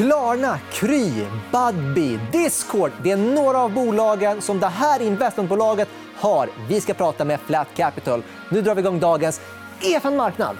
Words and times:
Klarna, 0.00 0.58
Kry, 0.72 1.26
Budbee, 1.52 2.20
Discord. 2.32 2.92
Det 3.02 3.10
är 3.10 3.16
några 3.16 3.58
av 3.58 3.72
bolagen 3.72 4.42
som 4.42 4.60
det 4.60 4.66
här 4.66 5.02
investmentbolaget 5.02 5.88
har. 6.16 6.48
Vi 6.68 6.80
ska 6.80 6.94
prata 6.94 7.24
med 7.24 7.40
Flat 7.40 7.68
Capital. 7.76 8.22
Nu 8.50 8.62
drar 8.62 8.74
vi 8.74 8.80
igång 8.80 9.00
dagens 9.00 9.40
EFN 9.80 10.16
Marknad. 10.16 10.56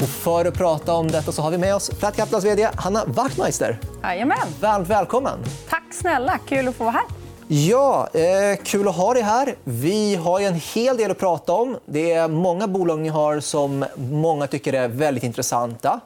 Och 0.00 0.08
för 0.08 0.44
att 0.44 0.54
prata 0.54 0.92
om 0.92 1.08
detta 1.08 1.32
så 1.32 1.42
har 1.42 1.50
vi 1.50 1.58
med 1.58 1.74
oss 1.74 1.90
Flat 1.98 2.16
Capitals 2.16 2.44
vd 2.44 2.68
Hanna 2.76 3.04
Wachtmeister. 3.06 3.78
Jajamän. 4.02 4.48
Varmt 4.60 4.88
välkommen. 4.88 5.38
Tack 5.68 5.84
snälla. 5.90 6.38
Kul 6.48 6.68
att 6.68 6.74
få 6.74 6.84
vara 6.84 6.92
här. 6.92 7.21
Ja, 7.54 8.08
eh, 8.14 8.56
kul 8.64 8.88
att 8.88 8.96
ha 8.96 9.14
dig 9.14 9.22
här. 9.22 9.54
Vi 9.64 10.16
har 10.16 10.40
en 10.40 10.54
hel 10.54 10.96
del 10.96 11.10
att 11.10 11.18
prata 11.18 11.52
om. 11.52 11.78
Det 11.84 12.12
är 12.12 12.28
många 12.28 12.68
bolag 12.68 12.98
ni 12.98 13.08
har 13.08 13.40
som 13.40 13.84
många 13.96 14.46
tycker 14.46 14.72
är 14.72 14.88
väldigt 14.88 15.24
intressanta. 15.24 16.00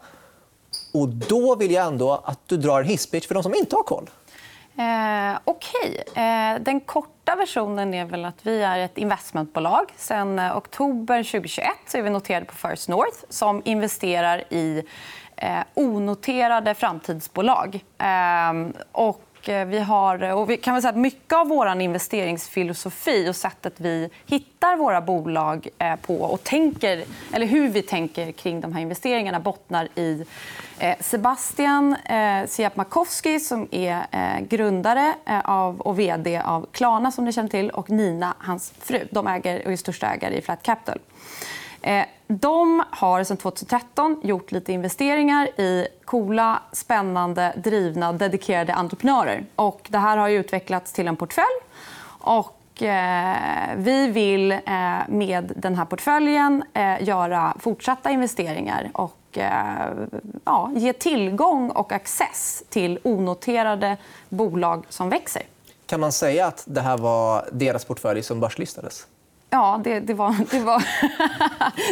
Och 0.94 1.08
då 1.08 1.54
vill 1.56 1.70
jag 1.70 1.86
ändå 1.86 2.22
att 2.24 2.40
du 2.46 2.56
drar 2.56 2.80
en 2.80 2.86
hisspitch 2.86 3.26
för 3.26 3.34
de 3.34 3.42
som 3.42 3.54
inte 3.54 3.76
har 3.76 3.82
koll. 3.82 4.10
Eh, 4.78 5.38
Okej. 5.44 6.04
Okay. 6.10 6.24
Eh, 6.24 6.60
den 6.60 6.80
korta 6.80 7.36
versionen 7.36 7.94
är 7.94 8.04
väl 8.04 8.24
att 8.24 8.46
vi 8.46 8.62
är 8.62 8.78
ett 8.78 8.98
investmentbolag. 8.98 9.92
Sen 9.96 10.38
eh, 10.38 10.56
oktober 10.56 11.22
2021 11.22 11.68
så 11.86 11.98
är 11.98 12.02
vi 12.02 12.10
noterade 12.10 12.46
på 12.46 12.68
First 12.68 12.88
North 12.88 13.18
som 13.28 13.62
investerar 13.64 14.44
i 14.50 14.82
eh, 15.36 15.58
onoterade 15.74 16.74
framtidsbolag. 16.74 17.84
Eh, 17.98 18.82
och 18.92 19.25
Eh, 19.48 19.64
vi 19.64 19.78
har, 19.78 20.22
eh, 20.22 20.38
och 20.38 20.50
vi 20.50 20.56
kan 20.56 20.74
väl 20.74 20.82
säga 20.82 20.90
att 20.90 20.96
mycket 20.96 21.32
av 21.32 21.48
vår 21.48 21.80
investeringsfilosofi 21.80 23.28
och 23.30 23.36
sättet 23.36 23.74
vi 23.76 24.10
hittar 24.26 24.76
våra 24.76 25.00
bolag 25.00 25.68
eh, 25.78 25.96
på 25.96 26.16
och 26.16 26.44
tänker, 26.44 27.04
eller 27.32 27.46
hur 27.46 27.68
vi 27.68 27.82
tänker 27.82 28.32
kring 28.32 28.60
de 28.60 28.72
här 28.72 28.80
investeringarna 28.80 29.40
bottnar 29.40 29.88
i 29.94 30.24
Sebastian 31.00 31.96
Siapmakowski 32.46 33.40
som 33.40 33.68
är 33.70 34.06
grundare 34.40 35.14
av 35.44 35.80
och 35.80 35.98
vd 35.98 36.38
av 36.38 36.66
Klarna 36.72 37.12
som 37.12 37.24
ni 37.24 37.32
känner 37.32 37.48
till, 37.48 37.70
och 37.70 37.90
Nina, 37.90 38.34
hans 38.38 38.72
fru. 38.80 39.08
De 39.10 39.26
äger 39.26 39.66
och 39.66 39.72
är 39.72 39.76
största 39.76 40.06
ägare 40.06 40.38
i 40.38 40.42
Flat 40.42 40.62
Capital. 40.62 40.98
Eh, 41.86 42.04
de 42.26 42.82
har 42.90 43.24
sedan 43.24 43.36
2013 43.36 44.20
gjort 44.22 44.52
lite 44.52 44.72
investeringar 44.72 45.60
i 45.60 45.86
coola, 46.04 46.62
spännande, 46.72 47.52
drivna, 47.56 48.12
dedikerade 48.12 48.74
entreprenörer. 48.74 49.44
Och 49.56 49.86
det 49.90 49.98
här 49.98 50.16
har 50.16 50.28
utvecklats 50.28 50.92
till 50.92 51.08
en 51.08 51.16
portfölj. 51.16 51.56
Och 52.18 52.82
eh, 52.82 53.36
vi 53.76 54.08
vill 54.08 54.52
eh, 54.52 54.58
med 55.08 55.52
den 55.56 55.74
här 55.74 55.84
portföljen 55.84 56.64
eh, 56.74 57.02
göra 57.02 57.56
fortsatta 57.60 58.10
investeringar 58.10 58.90
och 58.92 59.38
eh, 59.38 59.92
ja, 60.44 60.70
ge 60.74 60.92
tillgång 60.92 61.70
och 61.70 61.92
access 61.92 62.62
till 62.68 62.98
onoterade 63.02 63.96
bolag 64.28 64.84
som 64.88 65.08
växer. 65.08 65.42
Kan 65.86 66.00
man 66.00 66.12
säga 66.12 66.46
att 66.46 66.64
det 66.66 66.80
här 66.80 66.98
var 66.98 67.48
deras 67.52 67.84
portfölj 67.84 68.22
som 68.22 68.40
börslistades? 68.40 69.06
Ja, 69.50 69.80
det, 69.84 70.00
det, 70.00 70.14
var, 70.14 70.36
det, 70.50 70.60
var, 70.60 70.84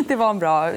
det 0.09 0.17
var 0.17 0.31
en 0.31 0.39
bra... 0.39 0.73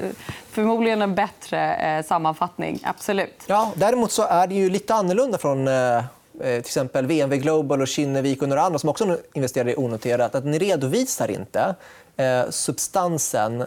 Förmodligen 0.51 1.01
en 1.01 1.15
bättre 1.15 1.75
eh, 1.75 2.05
sammanfattning. 2.05 2.79
Absolut. 2.83 3.43
Ja, 3.47 3.71
däremot 3.75 4.11
så 4.11 4.23
är 4.23 4.47
det 4.47 4.55
ju 4.55 4.69
lite 4.69 4.93
annorlunda 4.93 5.37
från 5.37 5.67
eh, 5.67 5.97
eh 5.97 6.03
till 6.39 6.59
exempel 6.59 7.05
VNV 7.05 7.37
Global 7.37 7.81
och 7.81 7.87
Kinnevik 7.87 8.41
och 8.41 8.49
några 8.49 8.61
andra 8.61 8.79
som 8.79 8.89
också 8.89 9.17
investerar 9.33 9.69
i 9.69 9.75
onoterat. 9.75 10.35
Att 10.35 10.45
ni 10.45 10.59
redovisar 10.59 11.31
inte 11.31 11.75
eh, 12.17 12.49
substansen 12.49 13.63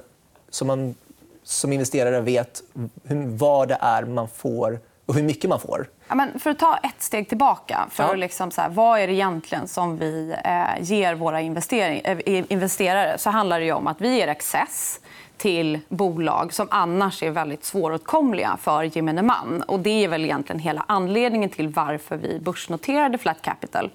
som 0.51 0.67
man 0.67 0.95
som 1.43 1.73
investerare 1.73 2.21
vet 2.21 2.63
vad 3.39 3.69
det 3.69 3.79
är 3.81 4.05
man 4.05 4.29
får 4.29 4.79
och 5.11 5.17
hur 5.17 5.23
mycket 5.23 5.51
man 5.51 5.61
får. 5.61 5.89
Ja, 6.09 6.15
men 6.15 6.39
för 6.39 6.51
att 6.51 6.59
ta 6.59 6.77
ett 6.77 7.03
steg 7.03 7.29
tillbaka. 7.29 7.87
För 7.91 8.03
ja. 8.03 8.15
liksom 8.15 8.51
så 8.51 8.61
här, 8.61 8.69
vad 8.69 9.01
är 9.01 9.07
det 9.07 9.13
egentligen 9.13 9.69
som 9.69 9.99
vi 9.99 10.35
eh, 10.45 10.83
ger 10.83 11.15
våra 11.15 11.41
eh, 11.41 12.45
investerare? 12.49 13.19
så 13.19 13.31
handlar 13.31 13.61
det 13.61 13.73
om 13.73 13.87
att 13.87 14.01
vi 14.01 14.17
ger 14.17 14.29
access 14.29 15.01
till 15.37 15.79
bolag 15.89 16.53
som 16.53 16.69
annars 16.71 17.23
är 17.23 17.31
väldigt 17.31 17.65
svåråtkomliga 17.65 18.57
för 18.61 18.83
gemene 18.83 19.23
man. 19.23 19.63
Och 19.63 19.81
det 19.81 20.05
är 20.05 20.09
väl 20.09 20.25
egentligen 20.25 20.61
hela 20.61 20.85
anledningen 20.89 21.51
till 21.51 21.69
varför 21.69 22.17
vi 22.17 22.39
börsnoterade 22.39 23.19
Flat 23.19 23.43
Capital. 23.43 23.91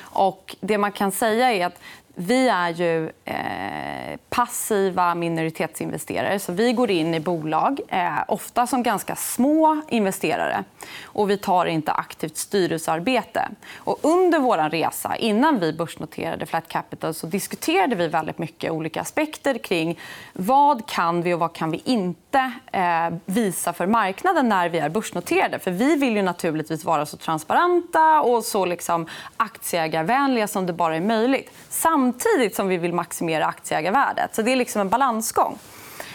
Och 0.00 0.56
det 0.60 0.78
man 0.78 0.92
kan 0.92 1.12
säga 1.12 1.52
är 1.52 1.66
att 1.66 1.80
vi 2.20 2.48
är 2.48 2.68
ju 2.70 3.10
eh, 3.24 4.18
passiva 4.28 5.14
minoritetsinvesterare. 5.14 6.38
Så 6.38 6.52
vi 6.52 6.72
går 6.72 6.90
in 6.90 7.14
i 7.14 7.20
bolag, 7.20 7.80
eh, 7.88 8.12
ofta 8.28 8.66
som 8.66 8.82
ganska 8.82 9.16
små 9.16 9.80
investerare. 9.88 10.64
Och 11.04 11.30
vi 11.30 11.38
tar 11.38 11.66
inte 11.66 11.92
aktivt 11.92 12.36
styrelsearbete. 12.36 13.48
Och 13.76 13.98
under 14.02 14.38
vår 14.38 14.70
resa, 14.70 15.16
innan 15.16 15.60
vi 15.60 15.72
börsnoterade 15.72 16.46
Flat 16.46 16.68
Capital 16.68 17.14
så 17.14 17.26
diskuterade 17.26 17.94
vi 17.94 18.08
väldigt 18.08 18.38
mycket 18.38 18.70
olika 18.70 19.00
aspekter 19.00 19.58
kring 19.58 19.98
vad 20.32 20.88
kan 20.88 21.22
vi 21.22 21.34
och 21.34 21.38
vad 21.38 21.52
kan 21.52 21.70
vi 21.70 21.82
inte 21.84 22.52
eh, 22.72 23.10
visa 23.24 23.72
för 23.72 23.86
marknaden 23.86 24.48
när 24.48 24.68
vi 24.68 24.78
är 24.78 24.88
börsnoterade. 24.88 25.58
För 25.58 25.70
vi 25.70 25.96
vill 25.96 26.16
ju 26.16 26.22
naturligtvis 26.22 26.84
vara 26.84 27.06
så 27.06 27.16
transparenta 27.16 28.20
och 28.20 28.44
så 28.44 28.64
liksom 28.64 29.06
aktieägarvänliga 29.36 30.48
som 30.48 30.66
det 30.66 30.72
bara 30.72 30.96
är 30.96 31.00
möjligt 31.00 31.50
samtidigt 31.68 32.07
samtidigt 32.12 32.56
som 32.56 32.68
vi 32.68 32.76
vill 32.76 32.92
maximera 32.92 33.46
aktieägarvärdet. 33.46 34.34
Så 34.34 34.42
det 34.42 34.52
är 34.52 34.56
liksom 34.56 34.80
en 34.80 34.88
balansgång. 34.88 35.58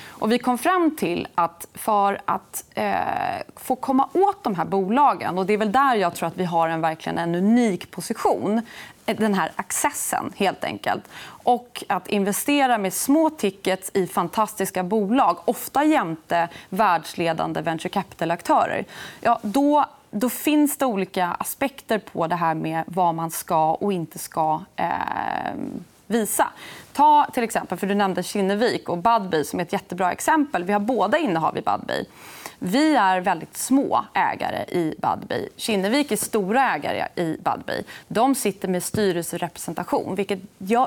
Och 0.09 0.31
vi 0.31 0.39
kom 0.39 0.57
fram 0.57 0.95
till 0.95 1.27
att 1.35 1.67
för 1.73 2.21
att 2.25 2.63
eh, 2.73 2.93
få 3.55 3.75
komma 3.75 4.09
åt 4.13 4.43
de 4.43 4.55
här 4.55 4.65
bolagen... 4.65 5.37
och 5.37 5.45
Det 5.45 5.53
är 5.53 5.57
väl 5.57 5.71
där 5.71 5.95
jag 5.95 6.15
tror 6.15 6.27
att 6.27 6.37
vi 6.37 6.45
har 6.45 6.69
en, 6.69 6.81
verkligen 6.81 7.17
en 7.17 7.35
unik 7.35 7.91
position. 7.91 8.61
Eh, 9.05 9.17
den 9.17 9.33
här 9.33 9.51
accessen, 9.55 10.33
helt 10.35 10.63
enkelt. 10.63 11.03
Och 11.43 11.83
att 11.89 12.07
investera 12.07 12.77
med 12.77 12.93
små 12.93 13.29
tickets 13.29 13.91
i 13.93 14.07
fantastiska 14.07 14.83
bolag 14.83 15.37
ofta 15.45 15.83
jämte 15.83 16.49
världsledande 16.69 17.61
venture 17.61 17.89
capital-aktörer. 17.89 18.85
Ja, 19.21 19.39
då 19.41 19.85
då 20.13 20.29
finns 20.29 20.77
det 20.77 20.85
olika 20.85 21.27
aspekter 21.27 21.97
på 21.97 22.27
det 22.27 22.35
här 22.35 22.53
med 22.55 22.83
vad 22.87 23.15
man 23.15 23.31
ska 23.31 23.73
och 23.73 23.93
inte 23.93 24.19
ska 24.19 24.61
eh, 24.75 24.87
visa. 26.07 26.47
Ta 26.93 27.27
till 27.33 27.43
exempel, 27.43 27.77
för 27.77 27.87
Du 27.87 27.95
nämnde 27.95 28.23
Kinnevik 28.23 28.89
och 28.89 28.97
Budbee 28.97 29.43
som 29.43 29.59
är 29.59 29.63
ett 29.63 29.73
jättebra 29.73 30.11
exempel. 30.11 30.63
Vi 30.63 30.73
har 30.73 30.79
båda 30.79 31.17
innehav 31.17 31.57
i 31.57 31.61
Budbee. 31.61 32.05
Vi 32.59 32.95
är 32.95 33.21
väldigt 33.21 33.57
små 33.57 34.05
ägare 34.13 34.65
i 34.67 34.95
Budbee. 34.97 35.49
Kinnevik 35.57 36.11
är 36.11 36.15
stora 36.15 36.75
ägare 36.75 37.07
i 37.15 37.37
Budbee. 37.43 37.83
De 38.07 38.35
sitter 38.35 38.67
med 38.67 38.83
styrelserepresentation, 38.83 40.15
vilket 40.15 40.39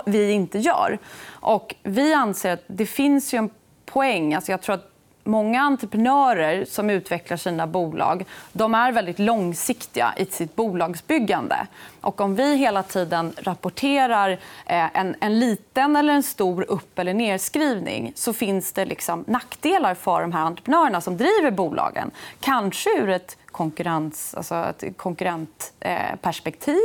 vi 0.04 0.31
inte 0.31 0.58
gör. 0.58 0.98
Och 1.28 1.75
vi 1.82 2.14
anser 2.14 2.53
att 2.53 2.64
det 2.66 2.87
finns 2.87 3.34
en 3.34 3.50
poäng. 3.84 4.34
Alltså 4.34 4.50
jag 4.50 4.62
tror 4.62 4.75
att 4.75 4.96
många 5.26 5.60
entreprenörer 5.60 6.64
som 6.64 6.91
utvecklar 6.91 7.37
sina 7.37 7.66
bolag 7.66 8.25
de 8.53 8.75
är 8.75 8.92
väldigt 8.92 9.19
långsiktiga 9.19 10.14
i 10.16 10.26
sitt 10.26 10.56
bolagsbyggande. 10.56 11.66
Och 12.00 12.20
om 12.20 12.34
vi 12.34 12.56
hela 12.56 12.82
tiden 12.82 13.32
rapporterar 13.37 14.31
eh, 14.66 14.97
en, 14.97 15.16
en 15.20 15.38
liten 15.38 15.97
eller 15.97 16.12
en 16.14 16.22
stor 16.22 16.64
upp 16.69 16.98
eller 16.98 17.14
nedskrivning 17.14 18.12
så 18.14 18.32
finns 18.32 18.72
det 18.72 18.84
liksom 18.84 19.25
nackdelar 19.26 19.94
för 19.94 20.20
de 20.20 20.32
här 20.32 20.44
entreprenörerna 20.44 21.00
som 21.00 21.16
driver 21.16 21.50
bolagen. 21.50 22.10
Kanske 22.41 22.98
ur 22.98 23.10
ett 23.10 23.37
konkurrens, 23.47 24.34
alltså 24.34 24.54
ett 24.54 24.97
konkurrentperspektiv 24.97 26.81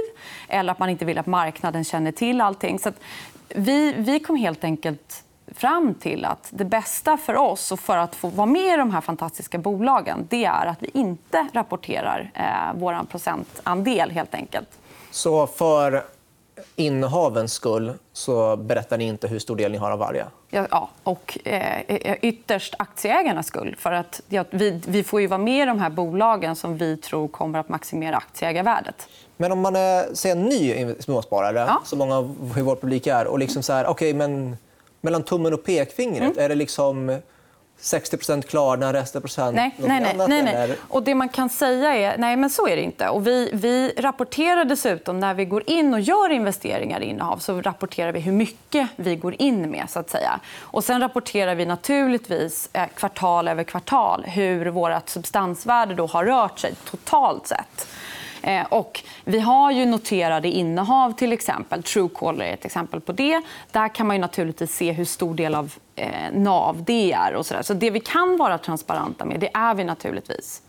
eh, 0.48 0.60
eller 0.60 0.72
att 0.72 0.80
man 0.80 0.90
inte 0.90 1.06
vill 1.06 1.18
att 1.18 1.26
marknaden 1.26 1.84
känner 1.84 2.12
till 2.12 2.42
allting. 2.42 2.80
Så 2.80 2.92
vi, 3.56 3.94
vi 3.94 4.20
kom 4.20 4.36
helt 4.36 4.64
enkelt 4.64 5.24
fram 5.56 5.94
till 5.94 6.26
att 6.26 6.48
det 6.50 6.66
bästa 6.66 7.18
för 7.18 7.36
oss 7.36 7.72
och 7.72 7.80
för 7.80 7.98
att 7.98 8.16
få 8.16 8.28
vara 8.28 8.48
med 8.48 8.74
i 8.74 8.78
de 8.78 8.92
här 8.92 9.02
fantastiska 9.02 9.58
bolagen 9.58 10.28
det 10.30 10.46
är 10.46 10.66
att 10.66 10.78
vi 10.80 10.90
inte 10.94 11.48
rapporterar 11.54 12.32
eh, 12.34 12.80
vår 12.80 13.06
procentandel. 13.06 14.12
Helt 14.12 14.36
enkelt. 14.36 14.70
Så 15.12 15.48
för 15.48 16.04
innehavens 16.76 17.54
skull 17.54 17.94
så 18.14 18.56
berättar 18.56 18.98
ni 18.98 19.04
inte 19.04 19.28
hur 19.28 19.40
stor 19.40 19.56
del 19.56 19.72
ni 19.72 19.78
har 19.78 19.92
av 19.92 20.00
varje? 20.00 20.26
Ja, 20.50 20.90
och 21.04 21.38
eh, 21.44 22.16
ytterst 22.22 22.76
aktieägarnas 22.80 23.48
skull. 23.48 23.76
För 23.80 23.92
att, 23.92 24.22
ja, 24.30 24.46
vi, 24.50 24.82
vi 24.88 25.04
får 25.04 25.22
ju 25.22 25.28
vara 25.28 25.38
med 25.38 25.64
i 25.64 25.66
de 25.66 25.80
här 25.80 25.90
bolagen 25.90 26.56
som 26.56 26.78
vi 26.78 26.98
tror 26.98 27.28
kommer 27.28 27.60
att 27.60 27.70
maximera 27.70 28.18
aktieägarvärdet. 28.18 29.08
Men 29.38 29.52
om 29.52 29.60
man 29.60 29.76
är 29.76 30.16
säg, 30.16 30.32
en 30.32 30.44
ny 30.44 30.96
småsparare, 31.00 31.60
ja. 31.60 31.82
som 31.86 32.00
många 32.00 32.18
av 32.18 32.36
vår 32.58 32.76
publik 32.76 33.08
är... 33.08 33.28
och 33.28 33.40
liksom 33.40 33.64
så 33.64 33.74
här, 33.74 33.90
okay, 33.90 34.14
men 34.14 34.58
mellan 35.02 35.24
tummen 35.24 35.54
och 35.54 35.64
pekfingret? 35.64 36.22
Mm. 36.22 36.40
Är 36.40 36.50
det 36.50 36.56
liksom 36.56 37.22
60 37.82 38.42
Klarna, 38.42 38.94
resten 38.94 39.22
procent 39.22 39.56
nej, 39.56 39.76
något 39.78 39.88
nej, 39.88 40.02
nej, 40.02 40.14
annat? 40.14 40.30
nej, 40.30 40.44
nej. 40.44 40.56
Eller? 40.56 40.78
Och 40.88 41.04
det 41.04 41.16
man 41.16 41.30
kan 41.30 41.50
säga 41.50 41.96
är 41.96 42.18
nej, 42.18 42.36
men 42.36 42.50
så 42.50 42.68
är 42.68 42.76
det 42.76 42.82
inte. 42.82 43.10
Och 43.10 43.28
vi, 43.28 43.50
vi 43.54 43.94
rapporterar 43.98 44.66
dessutom 44.66 45.20
när 45.20 45.34
vi 45.34 45.46
går 45.46 45.64
in 45.70 45.94
och 45.94 46.00
gör 46.00 46.30
investeringar 46.30 47.02
i 47.02 47.06
innehav 47.06 47.38
så 47.38 47.62
rapporterar 47.62 48.12
vi 48.12 48.20
hur 48.20 48.32
mycket 48.32 48.88
vi 48.96 49.16
går 49.16 49.36
in 49.40 49.72
med. 49.72 49.90
så 49.90 50.00
att 50.00 50.10
säga. 50.10 50.40
Och 50.60 50.84
sen 50.84 51.02
rapporterar 51.02 51.56
vi 51.56 51.66
naturligtvis 51.66 52.70
eh, 52.74 52.88
kvartal 52.96 53.48
över 53.48 53.64
kvartal 53.64 54.24
hur 54.28 54.66
vårt 54.66 55.10
substansvärde 55.10 55.96
då 55.96 56.06
har 56.06 56.26
rört 56.26 56.60
sig 56.60 56.76
totalt 56.90 57.48
sett. 57.48 57.88
Eh, 58.42 58.66
och 58.70 59.04
vi 59.24 59.40
har 59.40 59.72
ju 59.72 59.86
noterade 59.86 60.48
innehav, 60.48 61.12
till 61.12 61.34
exempel. 61.34 61.84
Truecaller 61.84 62.46
är 62.46 62.54
ett 62.54 62.66
exempel 62.66 63.02
på 63.02 63.12
det. 63.12 63.42
Där 63.72 63.96
kan 63.96 64.08
man 64.08 64.16
ju 64.16 64.20
naturligtvis 64.22 64.76
se 64.76 64.92
hur 64.92 65.06
stor 65.06 65.36
del 65.36 65.56
av 65.56 65.74
eh, 65.96 66.32
NAV 66.34 66.84
det 66.84 67.12
är. 67.12 67.34
Och 67.34 67.46
så, 67.46 67.54
där. 67.54 67.62
så 67.62 67.74
det 67.74 67.90
vi 67.90 68.00
kan 68.00 68.38
vara 68.38 68.58
transparenta 68.58 69.26
med, 69.26 69.40
det 69.40 69.50
är 69.54 69.74
vi 69.74 69.84
naturligtvis. 69.84 70.62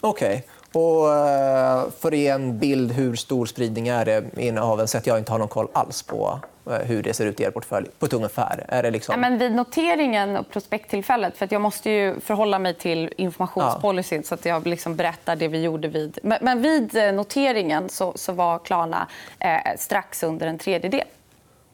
Okej. 0.00 0.46
Och 0.72 1.14
eh, 1.14 1.90
för 1.98 2.08
att 2.08 2.18
ge 2.18 2.28
en 2.28 2.58
bild 2.58 2.92
hur 2.92 3.16
stor 3.16 3.46
spridning 3.46 3.88
är 3.88 4.04
det 4.04 4.24
i 4.36 4.46
innehaven 4.46 4.88
så 4.88 4.98
att 4.98 5.06
jag 5.06 5.18
inte 5.18 5.32
har 5.32 5.38
någon 5.38 5.48
koll 5.48 5.68
alls 5.72 6.02
på 6.02 6.40
eh, 6.66 6.72
hur 6.72 7.02
det 7.02 7.14
ser 7.14 7.26
ut 7.26 7.40
i 7.40 7.42
er 7.42 7.50
portfölj 7.50 7.86
på 7.98 8.06
ett 8.06 8.12
ungefär? 8.12 8.64
Är 8.68 8.82
det 8.82 8.90
liksom... 8.90 9.12
Ja, 9.12 9.16
men 9.18 9.38
vid 9.38 9.52
noteringen 9.52 10.36
och 10.36 10.50
prospekttillfället... 10.50 11.36
För 11.36 11.44
att 11.44 11.52
jag 11.52 11.60
måste 11.60 11.90
ju 11.90 12.20
förhålla 12.20 12.58
mig 12.58 12.74
till 12.74 13.14
informationspolicyn 13.16 14.22
så 14.24 14.34
att 14.34 14.44
jag 14.44 14.66
liksom 14.66 14.96
berättar 14.96 15.36
det 15.36 15.48
vi 15.48 15.62
gjorde 15.62 15.88
vid... 15.88 16.18
Men, 16.22 16.38
men 16.40 16.62
vid 16.62 16.96
eh, 16.96 17.12
noteringen 17.12 17.88
så, 17.88 18.12
så 18.16 18.32
var 18.32 18.58
Klarna 18.58 19.08
eh, 19.38 19.76
strax 19.78 20.22
under 20.22 20.46
en 20.46 20.58
tredjedel. 20.58 21.04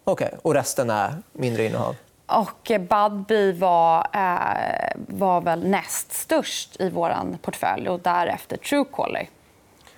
Okej. 0.04 0.34
Och 0.42 0.54
resten 0.54 0.90
är 0.90 1.14
mindre 1.32 1.64
innehav? 1.64 1.96
Och 2.26 2.70
Budbee 2.88 3.52
var, 3.52 4.06
eh, 4.12 4.92
var 4.96 5.40
väl 5.40 5.68
näst 5.68 6.12
störst 6.12 6.80
i 6.80 6.90
vår 6.90 7.38
portfölj 7.42 7.88
och 7.88 8.00
därefter 8.00 8.56
Truecaller. 8.56 9.28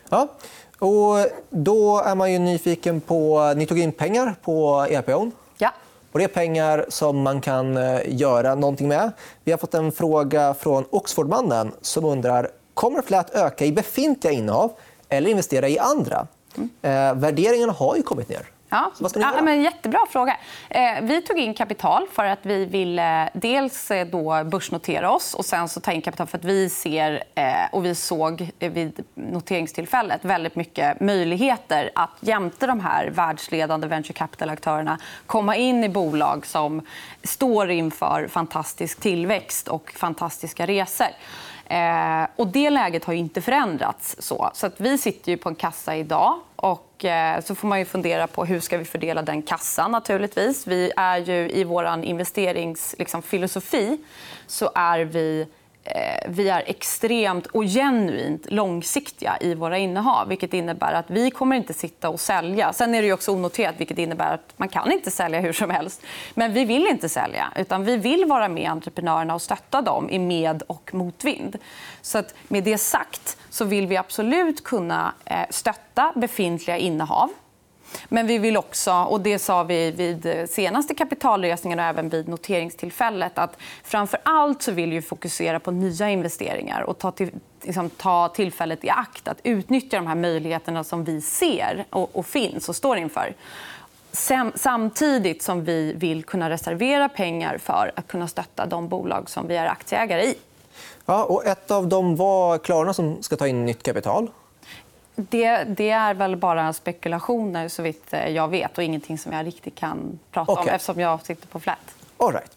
Ja. 0.08 0.28
Och 0.78 1.26
då 1.50 2.00
är 2.00 2.14
man 2.14 2.32
ju 2.32 2.38
nyfiken 2.38 3.00
på... 3.00 3.52
Ni 3.56 3.66
tog 3.66 3.78
in 3.78 3.92
pengar 3.92 4.34
på 4.42 4.86
EPOn. 4.90 5.32
Ja. 5.58 5.72
Och 6.12 6.18
det 6.18 6.24
är 6.24 6.28
pengar 6.28 6.86
som 6.88 7.22
man 7.22 7.40
kan 7.40 7.76
eh, 7.76 8.00
göra 8.06 8.54
någonting 8.54 8.88
med. 8.88 9.12
Vi 9.44 9.50
har 9.50 9.58
fått 9.58 9.74
en 9.74 9.92
fråga 9.92 10.54
från 10.54 10.84
Oxfordmannen 10.90 11.72
som 11.80 12.04
undrar 12.04 12.50
kommer 12.74 13.02
Flat 13.02 13.30
öka 13.34 13.64
i 13.64 13.72
befintliga 13.72 14.32
innehav 14.32 14.72
eller 15.08 15.30
investera 15.30 15.68
i 15.68 15.78
andra. 15.78 16.26
Mm. 16.56 16.70
Eh, 16.82 17.14
värderingen 17.14 17.70
har 17.70 17.96
ju 17.96 18.02
kommit 18.02 18.28
ner. 18.28 18.46
Ja. 18.68 18.90
Så 18.94 19.02
vad 19.02 19.10
ska 19.10 19.20
ni 19.20 19.26
göra? 19.26 19.36
Ja, 19.36 19.42
men 19.42 19.62
jättebra 19.62 20.00
fråga. 20.10 20.36
Eh, 20.68 21.00
vi 21.02 21.22
tog 21.22 21.38
in 21.38 21.54
kapital 21.54 22.06
för 22.12 22.24
att 22.24 22.38
vi 22.42 22.64
ville 22.64 23.30
dels 23.34 23.90
eh, 23.90 24.06
då 24.06 24.44
börsnotera 24.44 25.10
oss 25.10 25.34
och 25.34 25.44
sen 25.44 25.68
så 25.68 25.80
ta 25.80 25.92
in 25.92 26.02
kapital 26.02 26.26
för 26.26 26.38
att 26.38 26.44
vi 26.44 26.70
ser 26.70 27.24
eh, 27.34 27.44
och 27.72 27.84
vi 27.84 27.94
såg 27.94 28.50
eh, 28.58 28.70
vid 28.70 29.04
noteringstillfället 29.14 30.24
väldigt 30.24 30.56
mycket 30.56 31.00
möjligheter 31.00 31.90
att 31.94 32.10
jämte 32.20 32.66
de 32.66 32.80
här 32.80 33.10
världsledande 33.10 33.86
venture 33.86 34.12
capital-aktörerna 34.12 34.98
komma 35.26 35.56
in 35.56 35.84
i 35.84 35.88
bolag 35.88 36.46
som 36.46 36.82
står 37.22 37.70
inför 37.70 38.28
fantastisk 38.28 39.00
tillväxt 39.00 39.68
och 39.68 39.92
fantastiska 39.96 40.66
resor. 40.66 41.06
Eh, 41.66 42.26
och 42.36 42.46
det 42.46 42.70
läget 42.70 43.04
har 43.04 43.14
inte 43.14 43.40
förändrats. 43.40 44.16
Så, 44.18 44.50
så 44.54 44.66
att 44.66 44.80
vi 44.80 44.98
sitter 44.98 45.32
ju 45.32 45.38
på 45.38 45.48
en 45.48 45.54
kassa 45.54 45.96
idag. 45.96 46.40
Och, 46.98 47.04
eh, 47.04 47.40
så 47.40 47.54
får 47.54 47.68
man 47.68 47.78
ju 47.78 47.84
fundera 47.84 48.26
på 48.26 48.44
hur 48.44 48.60
ska 48.60 48.78
vi 48.78 48.84
fördela 48.84 49.22
den 49.22 49.42
kassan. 49.42 49.90
naturligtvis. 49.90 50.66
Vi 50.66 50.92
är 50.96 51.18
ju 51.18 51.50
I 51.50 51.64
vår 51.64 52.04
investeringsfilosofi 52.04 53.88
liksom, 53.90 54.04
så 54.46 54.70
är 54.74 55.00
vi 55.00 55.46
eh, 55.84 56.28
vi 56.28 56.48
är 56.48 56.62
extremt 56.66 57.46
och 57.46 57.64
genuint 57.64 58.50
långsiktiga 58.50 59.38
i 59.40 59.54
våra 59.54 59.78
innehav. 59.78 60.28
Vilket 60.28 60.54
innebär 60.54 60.92
att 60.92 61.10
vi 61.10 61.30
kommer 61.30 61.56
inte 61.56 61.74
sitta 61.74 62.08
och 62.08 62.20
sälja. 62.20 62.72
Sen 62.72 62.94
är 62.94 63.02
det 63.02 63.12
också 63.12 63.32
onoterat, 63.32 63.74
vilket 63.78 63.98
innebär 63.98 64.34
att 64.34 64.52
man 64.56 64.68
kan 64.68 64.92
inte 64.92 65.10
sälja 65.10 65.40
hur 65.40 65.52
som 65.52 65.70
helst. 65.70 66.02
Men 66.34 66.52
vi 66.52 66.64
vill 66.64 66.86
inte 66.86 67.08
sälja. 67.08 67.52
utan 67.56 67.84
Vi 67.84 67.96
vill 67.96 68.24
vara 68.24 68.48
med 68.48 68.70
entreprenörerna 68.70 69.34
och 69.34 69.42
stötta 69.42 69.82
dem 69.82 70.10
i 70.10 70.18
med 70.18 70.62
och 70.66 70.94
motvind. 70.94 71.58
Så 72.02 72.18
att 72.18 72.34
med 72.48 72.64
det 72.64 72.78
sagt 72.78 73.37
så 73.50 73.64
vill 73.64 73.86
vi 73.86 73.96
absolut 73.96 74.64
kunna 74.64 75.12
eh, 75.24 75.46
stötta 75.50 76.12
befintliga 76.16 76.76
innehav. 76.76 77.30
Men 78.08 78.26
vi 78.26 78.38
vill 78.38 78.56
också, 78.56 78.92
och 78.92 79.20
det 79.20 79.38
sa 79.38 79.62
vi 79.62 79.90
vid 79.90 80.50
senaste 80.50 80.94
kapitalresningen 80.94 81.78
och 81.78 81.84
även 81.84 82.08
vid 82.08 82.28
noteringstillfället 82.28 83.38
att 83.38 83.56
framför 83.82 84.20
allt 84.22 84.62
så 84.62 84.72
vill 84.72 84.90
vi 84.90 85.02
fokusera 85.02 85.60
på 85.60 85.70
nya 85.70 86.10
investeringar 86.10 86.82
och 86.82 86.98
ta, 86.98 87.10
till, 87.10 87.30
liksom, 87.62 87.90
ta 87.90 88.28
tillfället 88.28 88.84
i 88.84 88.90
akt 88.90 89.28
att 89.28 89.40
utnyttja 89.42 89.96
de 89.96 90.06
här 90.06 90.14
möjligheterna 90.14 90.84
som 90.84 91.04
vi 91.04 91.20
ser 91.20 91.84
och, 91.90 92.16
och 92.16 92.26
finns 92.26 92.68
och 92.68 92.76
står 92.76 92.96
inför. 92.96 93.34
Samtidigt 94.54 95.42
som 95.42 95.64
vi 95.64 95.92
vill 95.92 96.24
kunna 96.24 96.50
reservera 96.50 97.08
pengar 97.08 97.58
för 97.58 97.92
att 97.96 98.08
kunna 98.08 98.28
stötta 98.28 98.66
de 98.66 98.88
bolag 98.88 99.30
som 99.30 99.48
vi 99.48 99.56
är 99.56 99.66
aktieägare 99.66 100.24
i. 100.24 100.34
Ja, 101.08 101.24
och 101.24 101.46
ett 101.46 101.70
av 101.70 101.88
dem 101.88 102.16
var 102.16 102.58
Klarna 102.58 102.92
som 102.92 103.22
ska 103.22 103.36
ta 103.36 103.48
in 103.48 103.64
nytt 103.64 103.82
kapital. 103.82 104.30
Det, 105.14 105.64
det, 105.64 105.90
är 105.90 106.14
väl 106.14 106.36
bara 106.36 106.72
spekulationer 106.72 107.68
så 107.68 107.82
vitt 107.82 108.12
eh, 108.12 108.28
jag 108.28 108.48
vet 108.48 108.78
och 108.78 108.84
ingenting 108.84 109.18
som 109.18 109.32
jag 109.32 109.46
riktigt 109.46 109.74
kan 109.74 110.18
prata 110.30 110.52
okay. 110.52 110.62
om 110.62 110.68
eftersom 110.68 111.00
jag 111.00 111.26
sitter 111.26 111.46
på 111.46 111.60
Flat. 111.60 111.78
All 112.16 112.32
right. 112.32 112.50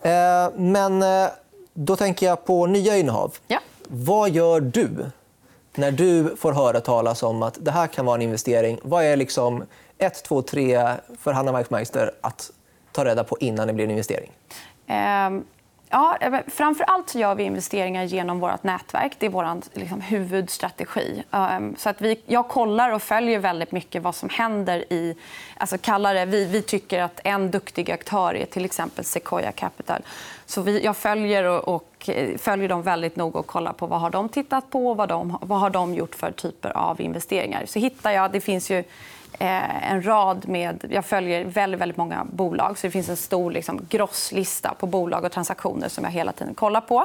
Eh, 0.00 0.60
men 0.60 1.02
eh, 1.02 1.28
då 1.74 1.96
tänker 1.96 2.26
jag 2.26 2.44
på 2.44 2.66
nya 2.66 2.96
innehav. 2.96 3.34
Ja. 3.48 3.58
Vad 3.88 4.30
gör 4.30 4.60
du 4.60 5.10
när 5.74 5.90
du 5.90 6.36
får 6.36 6.52
höra 6.52 6.80
talas 6.80 7.22
om 7.22 7.42
att 7.42 7.58
det 7.60 7.70
här 7.70 7.86
kan 7.86 8.06
vara 8.06 8.16
en 8.16 8.22
investering? 8.22 8.78
Vad 8.82 9.04
är 9.04 9.16
liksom 9.16 9.64
ett, 9.98 10.24
två, 10.24 10.42
tre 10.42 10.94
för 11.20 11.32
Hanna 11.32 11.52
Weichmeister 11.52 12.10
att 12.20 12.50
ta 12.92 13.04
reda 13.04 13.24
på 13.24 13.36
innan 13.40 13.66
det 13.66 13.72
blir 13.72 13.84
en 13.84 13.90
investering? 13.90 14.32
Um... 15.28 15.44
Ja, 15.90 16.16
eh, 16.20 16.34
framför 16.46 16.84
allt 16.84 17.14
gör 17.14 17.34
vi 17.34 17.42
investeringar 17.42 18.04
genom 18.04 18.40
vårt 18.40 18.62
nätverk. 18.62 19.12
Det 19.18 19.26
är 19.26 19.30
vår 19.30 19.78
liksom, 19.78 20.00
huvudstrategi. 20.00 21.22
Ehm, 21.30 21.76
så 21.76 21.88
att 21.88 22.00
vi, 22.00 22.20
jag 22.26 22.48
kollar 22.48 22.90
och 22.90 23.02
följer 23.02 23.38
väldigt 23.38 23.72
mycket 23.72 24.02
vad 24.02 24.14
som 24.14 24.28
händer 24.28 24.92
i... 24.92 25.16
Alltså, 25.56 25.76
det, 25.98 26.24
vi, 26.24 26.44
vi 26.44 26.62
tycker 26.62 27.02
att 27.02 27.20
en 27.24 27.50
duktig 27.50 27.90
aktör 27.90 28.34
är 28.34 28.46
till 28.46 28.64
exempel 28.64 29.04
Sequoia 29.04 29.52
Capital. 29.52 30.02
Så 30.46 30.62
vi, 30.62 30.84
jag 30.84 30.96
följer, 30.96 31.44
och, 31.44 31.74
och, 31.74 32.08
eh, 32.08 32.38
följer 32.38 32.68
dem 32.68 32.82
väldigt 32.82 33.16
noga 33.16 33.38
och 33.38 33.46
kollar 33.46 33.72
på 33.72 33.86
vad 33.86 34.00
har 34.00 34.10
de 34.10 34.28
tittat 34.28 34.70
på 34.70 34.88
och 34.88 34.96
vad, 34.96 35.08
de, 35.08 35.38
vad 35.42 35.60
har 35.60 35.70
de 35.70 35.94
gjort 35.94 36.14
för 36.14 36.32
typer 36.32 36.76
av 36.76 37.00
investeringar. 37.00 37.66
Så 37.66 37.78
hittar 37.78 38.10
jag... 38.10 38.32
Det 38.32 38.40
finns 38.40 38.70
ju 38.70 38.84
Eh, 39.38 39.92
en 39.92 40.06
rad 40.06 40.48
med... 40.48 40.84
Jag 40.90 41.04
följer 41.04 41.44
väldigt, 41.44 41.80
väldigt 41.80 41.96
många 41.96 42.26
bolag. 42.32 42.78
så 42.78 42.86
Det 42.86 42.90
finns 42.90 43.08
en 43.08 43.16
stor 43.16 43.50
liksom, 43.50 43.80
grosslista 43.88 44.74
på 44.78 44.86
bolag 44.86 45.24
och 45.24 45.32
transaktioner 45.32 45.88
som 45.88 46.04
jag 46.04 46.10
hela 46.10 46.32
tiden 46.32 46.54
kollar 46.54 46.80
på. 46.80 47.04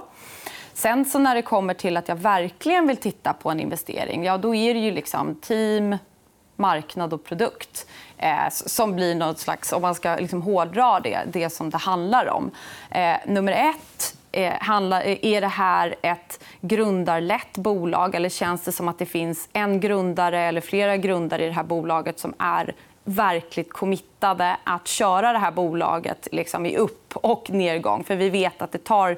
Sen 0.74 1.06
så 1.06 1.20
när 1.20 1.36
det 1.36 1.42
kommer 1.42 1.74
till 1.74 1.98
att 1.98 2.08
jag 2.08 2.16
verkligen 2.16 2.88
vill 2.88 2.98
titta 2.98 3.34
på 3.34 3.50
en 3.50 3.60
investering 3.60 4.24
ja, 4.24 4.38
då 4.38 4.56
är 4.56 4.74
det 4.74 4.80
ju 4.80 4.92
liksom 4.92 5.36
team, 5.36 5.98
marknad 6.62 7.14
och 7.14 7.24
produkt 7.24 7.86
eh, 8.18 8.50
som 8.50 8.96
blir 8.96 9.16
något 9.16 9.40
slags, 9.40 9.74
om 9.74 9.82
man 9.82 9.96
ska 9.96 10.16
liksom 10.16 10.42
hårdra 10.42 11.00
det, 11.00 11.20
det 11.26 11.50
som 11.50 11.70
det 11.70 11.78
handlar 11.78 12.30
om. 12.30 12.52
Eh, 12.90 13.16
nummer 13.26 13.52
ett 13.52 14.16
eh, 14.32 14.72
eh, 14.72 15.18
är 15.22 15.42
det 15.42 15.48
här 15.48 15.96
ett 16.02 16.44
grundarlett 16.62 17.58
bolag 17.58 18.16
eller 18.16 18.30
känns 18.30 18.64
det 18.64 18.72
som 18.72 18.88
att 18.88 19.00
det 19.00 19.06
finns 19.06 19.50
en 19.54 19.80
grundare 19.80 20.40
eller 20.40 20.62
flera 20.62 20.98
grundare 20.98 21.44
i 21.44 21.48
det 21.48 21.54
här 21.54 21.64
bolaget 21.64 22.20
som 22.20 22.34
är 22.38 22.74
verkligt 23.04 23.74
committade 23.74 24.58
att 24.64 24.88
köra 24.88 25.34
det 25.34 25.40
här 25.40 25.52
bolaget 25.52 26.28
liksom 26.32 26.66
i 26.66 26.78
upp 26.78 27.16
och 27.16 27.50
nedgång? 27.50 28.04
För 28.04 28.16
vi 28.16 28.30
vet 28.30 28.62
att 28.62 28.72
det 28.72 28.84
tar 28.84 29.18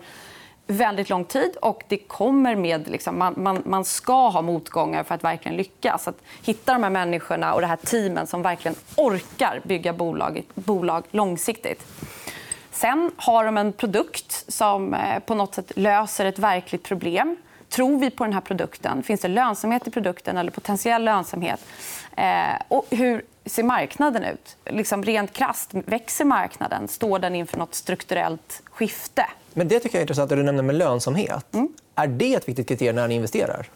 väldigt 0.77 1.09
lång 1.09 1.25
tid 1.25 1.55
och 1.61 1.83
det 1.87 1.97
kommer 1.97 2.55
med... 2.55 2.87
Liksom, 2.87 3.17
man, 3.19 3.33
man, 3.37 3.61
man, 3.65 3.85
ska 3.85 4.29
ha 4.29 4.41
motgångar 4.41 5.03
för 5.03 5.15
att 5.15 5.23
verkligen 5.23 5.57
lyckas. 5.57 6.07
Att 6.07 6.17
hitta 6.43 6.73
de 6.73 6.83
här 6.83 6.89
människorna 6.89 7.53
och 7.53 7.61
det 7.61 7.67
här 7.67 7.75
teamen 7.75 8.27
som 8.27 8.41
verkligen 8.41 8.75
orkar 8.97 9.61
bygga 9.63 9.93
bolag, 9.93 10.43
bolag 10.53 11.03
långsiktigt. 11.11 11.85
Sen 12.71 13.11
har 13.15 13.45
de 13.45 13.57
en 13.57 13.73
produkt 13.73 14.45
som 14.51 14.93
eh, 14.93 15.19
på 15.19 15.35
något 15.35 15.55
sätt 15.55 15.71
löser 15.75 16.25
ett 16.25 16.39
verkligt 16.39 16.83
problem. 16.83 17.37
Tror 17.69 17.99
vi 17.99 18.09
på 18.09 18.23
den 18.23 18.33
här 18.33 18.41
produkten? 18.41 19.03
Finns 19.03 19.21
det 19.21 19.27
lönsamhet 19.27 19.87
i 19.87 19.91
produkten 19.91 20.37
eller 20.37 20.51
potentiell 20.51 21.03
lönsamhet? 21.03 21.65
Eh, 22.17 22.61
och 22.67 22.85
hur 22.89 23.21
ser 23.45 23.63
marknaden 23.63 24.23
ut? 24.23 24.57
Liksom 24.65 25.03
rent 25.03 25.33
krasst, 25.33 25.69
växer 25.73 26.25
marknaden? 26.25 26.87
Står 26.87 27.19
den 27.19 27.35
inför 27.35 27.57
nåt 27.57 27.75
strukturellt 27.75 28.61
skifte? 28.65 29.25
Men 29.53 29.67
det 29.67 29.79
tycker 29.79 29.95
jag 29.95 29.99
är 29.99 30.03
intressant 30.03 30.31
att 30.31 30.37
du 30.37 30.43
nämner 30.43 30.63
med 30.63 30.75
lönsamhet. 30.75 31.53
Mm. 31.53 31.69
Är 31.95 32.07
det 32.07 32.33
ett 32.33 32.49
viktigt 32.49 32.67
kriterium 32.67 32.95
när 32.95 33.07
ni 33.07 33.15
investerar? 33.15 33.67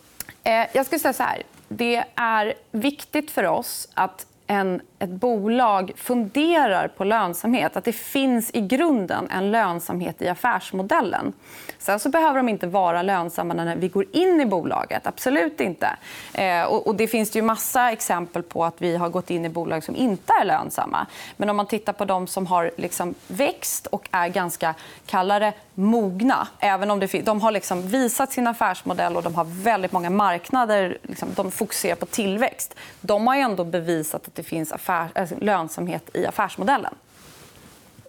Eh, 0.44 0.66
jag 0.74 0.86
skulle 0.86 1.00
säga 1.00 1.14
så 1.14 1.24
här. 1.24 1.44
Det 1.68 2.04
är 2.16 2.54
viktigt 2.72 3.32
för 3.32 3.44
oss 3.44 3.90
att 3.94 4.26
en 4.48 4.82
ett 5.00 5.10
bolag 5.10 5.92
funderar 5.96 6.88
på 6.88 7.04
lönsamhet. 7.04 7.78
Att 7.78 7.84
det 7.84 7.94
finns 7.94 8.52
i 8.54 8.62
grunden 8.62 9.28
en 9.32 9.52
lönsamhet 9.52 10.22
i 10.22 10.28
affärsmodellen. 10.28 11.34
Sen 11.80 12.00
så 12.00 12.10
behöver 12.10 12.38
de 12.38 12.50
inte 12.50 12.68
vara 12.68 13.02
lönsamma 13.02 13.54
när 13.54 13.76
vi 13.76 13.88
går 13.88 14.06
in 14.14 14.42
i 14.42 14.46
bolaget. 14.46 15.08
Absolut 15.08 15.62
inte. 15.62 15.90
Eh, 16.34 16.64
och 16.64 16.96
det 16.96 17.08
finns 17.08 17.36
ju 17.36 17.42
massa 17.42 17.92
exempel 17.92 18.44
på 18.44 18.66
att 18.66 18.76
vi 18.78 18.96
har 18.96 19.10
gått 19.10 19.30
in 19.30 19.46
i 19.46 19.50
bolag 19.50 19.84
som 19.84 19.96
inte 19.96 20.34
är 20.42 20.46
lönsamma. 20.46 21.06
Men 21.38 21.50
om 21.50 21.58
man 21.58 21.68
tittar 21.68 21.94
på 21.94 22.06
de 22.06 22.28
som 22.28 22.48
har 22.48 22.72
liksom 22.78 23.16
växt 23.28 23.88
och 23.88 24.10
är 24.12 24.28
ganska 24.28 24.74
kallare 25.06 25.54
mogna. 25.74 26.48
Även 26.60 26.92
om 26.92 27.00
det, 27.00 27.26
de 27.26 27.42
har 27.42 27.52
liksom 27.52 27.88
visat 27.88 28.32
sin 28.32 28.48
affärsmodell 28.48 29.16
och 29.16 29.24
de 29.24 29.36
har 29.36 29.64
väldigt 29.64 29.92
många 29.92 30.10
marknader. 30.10 30.98
Liksom, 31.02 31.30
de 31.36 31.52
fokuserar 31.52 31.96
på 31.96 32.06
tillväxt. 32.06 32.76
De 33.02 33.28
har 33.28 33.36
ändå 33.36 33.64
bevisat 33.64 34.28
att 34.28 34.36
det 34.36 34.44
finns 34.44 34.72
affär, 34.90 35.10
alltså 35.16 35.36
lönsamhet 35.42 36.04
i 36.14 36.26
affärsmodellen. 36.26 36.96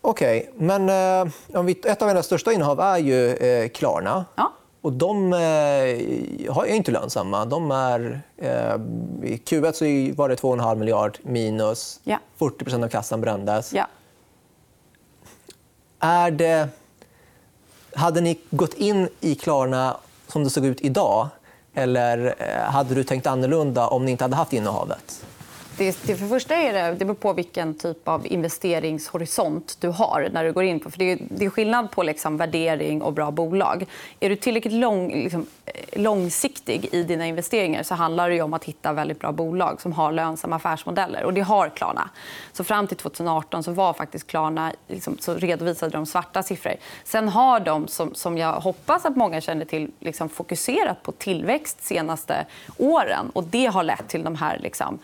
Okej, 0.00 0.50
okay. 0.54 0.66
men 0.66 0.88
eh, 0.88 1.72
ett 1.84 2.02
av 2.02 2.08
era 2.08 2.22
största 2.22 2.52
innehav 2.52 2.80
är 2.80 2.98
ju 2.98 3.34
eh, 3.34 3.68
Klarna. 3.68 4.24
Ja. 4.34 4.52
Och 4.80 4.92
de 4.92 5.32
eh, 5.32 5.38
är 5.38 6.66
inte 6.66 6.90
lönsamma. 6.90 7.44
De 7.44 7.70
är, 7.70 8.20
eh, 8.36 8.74
I 9.22 9.40
Q1 9.44 9.72
så 9.72 10.16
var 10.16 10.28
det 10.28 10.34
2,5 10.34 10.76
miljard 10.76 11.18
minus. 11.22 12.00
Ja. 12.04 12.18
40% 12.38 12.84
av 12.84 12.88
kassan 12.88 13.20
brändes. 13.20 13.72
Ja. 13.72 13.86
Är 16.00 16.30
det... 16.30 16.68
Hade 17.94 18.20
ni 18.20 18.38
gått 18.50 18.74
in 18.74 19.08
i 19.20 19.34
Klarna 19.34 19.96
som 20.26 20.44
det 20.44 20.50
såg 20.50 20.64
ut 20.64 20.80
idag 20.80 21.28
eller 21.74 22.34
eh, 22.38 22.70
hade 22.70 22.94
du 22.94 23.04
tänkt 23.04 23.26
annorlunda 23.26 23.86
om 23.86 24.04
ni 24.04 24.10
inte 24.10 24.24
hade 24.24 24.36
haft 24.36 24.52
innehavet? 24.52 25.24
Det, 25.78 26.06
det, 26.06 26.16
för 26.16 26.26
första 26.26 26.56
är 26.56 26.72
det, 26.72 26.96
det 26.98 27.04
beror 27.04 27.14
på 27.14 27.32
vilken 27.32 27.74
typ 27.74 28.08
av 28.08 28.26
investeringshorisont 28.26 29.76
du 29.80 29.88
har. 29.88 30.28
när 30.32 30.44
du 30.44 30.52
går 30.52 30.64
in 30.64 30.80
på. 30.80 30.90
För 30.90 30.98
det, 30.98 31.12
är, 31.12 31.18
det 31.30 31.44
är 31.44 31.50
skillnad 31.50 31.90
på 31.90 32.02
liksom 32.02 32.36
värdering 32.36 33.02
och 33.02 33.12
bra 33.12 33.30
bolag. 33.30 33.86
Är 34.20 34.28
du 34.28 34.36
tillräckligt 34.36 34.74
lång, 34.74 35.12
liksom, 35.12 35.46
eh, 35.66 36.02
långsiktig 36.02 36.88
i 36.92 37.02
dina 37.02 37.26
investeringar 37.26 37.82
så 37.82 37.94
handlar 37.94 38.30
det 38.30 38.42
om 38.42 38.54
att 38.54 38.64
hitta 38.64 38.92
väldigt 38.92 39.20
bra 39.20 39.32
bolag 39.32 39.80
som 39.80 39.92
har 39.92 40.12
lönsamma 40.12 40.56
affärsmodeller. 40.56 41.24
Och 41.24 41.34
det 41.34 41.40
har 41.40 41.68
Klarna. 41.68 42.10
Så 42.52 42.64
fram 42.64 42.86
till 42.86 42.96
2018 42.96 43.62
så 43.62 43.72
var 43.72 43.92
faktiskt 43.92 44.26
Klarna, 44.26 44.72
liksom, 44.88 45.18
så 45.18 45.34
redovisade 45.34 45.92
de 45.92 46.06
svarta 46.06 46.42
siffror. 46.42 46.74
Sen 47.04 47.28
har 47.28 47.60
de, 47.60 47.88
som, 47.88 48.14
som 48.14 48.38
jag 48.38 48.52
hoppas 48.52 49.04
att 49.04 49.16
många 49.16 49.40
känner 49.40 49.64
till, 49.64 49.90
liksom, 50.00 50.28
fokuserat 50.28 51.02
på 51.02 51.12
tillväxt 51.12 51.78
de 51.78 51.86
senaste 51.86 52.46
åren. 52.76 53.30
Och 53.32 53.44
det 53.44 53.66
har 53.66 53.82
lett 53.82 54.08
till 54.08 54.24
de 54.24 54.36
här 54.36 54.58
liksom, 54.58 54.98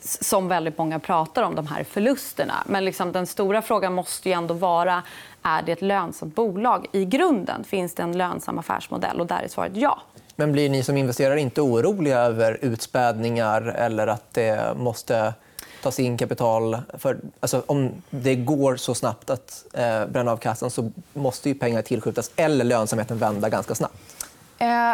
som 0.00 0.48
väldigt 0.48 0.78
många 0.78 0.98
pratar 0.98 1.42
om, 1.42 1.54
de 1.54 1.66
här 1.66 1.84
förlusterna. 1.84 2.54
Men 2.66 2.84
liksom, 2.84 3.12
den 3.12 3.26
stora 3.26 3.62
frågan 3.62 3.94
måste 3.94 4.28
ju 4.28 4.32
ändå 4.32 4.54
vara 4.54 5.02
är 5.42 5.62
det 5.62 5.72
ett 5.72 5.82
lönsamt 5.82 6.34
bolag. 6.34 6.86
I 6.92 7.04
grunden 7.04 7.64
finns 7.64 7.94
det 7.94 8.02
en 8.02 8.18
lönsam 8.18 8.58
affärsmodell. 8.58 9.20
och 9.20 9.26
där 9.26 9.42
är 9.42 9.48
svaret 9.48 9.72
ja. 9.74 10.02
Men 10.36 10.52
blir 10.52 10.70
ni 10.70 10.82
som 10.82 10.96
investerare 10.96 11.40
inte 11.40 11.60
oroliga 11.60 12.18
över 12.18 12.58
utspädningar 12.62 13.62
eller 13.62 14.06
att 14.06 14.34
det 14.34 14.76
måste 14.76 15.34
tas 15.82 16.00
in 16.00 16.18
kapital? 16.18 16.78
För, 16.98 17.18
alltså, 17.40 17.62
om 17.66 17.90
det 18.10 18.34
går 18.34 18.76
så 18.76 18.94
snabbt 18.94 19.30
att 19.30 19.64
eh, 19.72 20.06
bränna 20.06 20.32
av 20.32 20.36
kassan 20.36 20.70
så 20.70 20.90
måste 21.12 21.48
ju 21.48 21.54
pengar 21.54 21.82
tillskjutas 21.82 22.30
eller 22.36 22.64
lönsamheten 22.64 23.18
vända 23.18 23.48
ganska 23.48 23.74
snabbt. 23.74 24.26
Eh, 24.58 24.92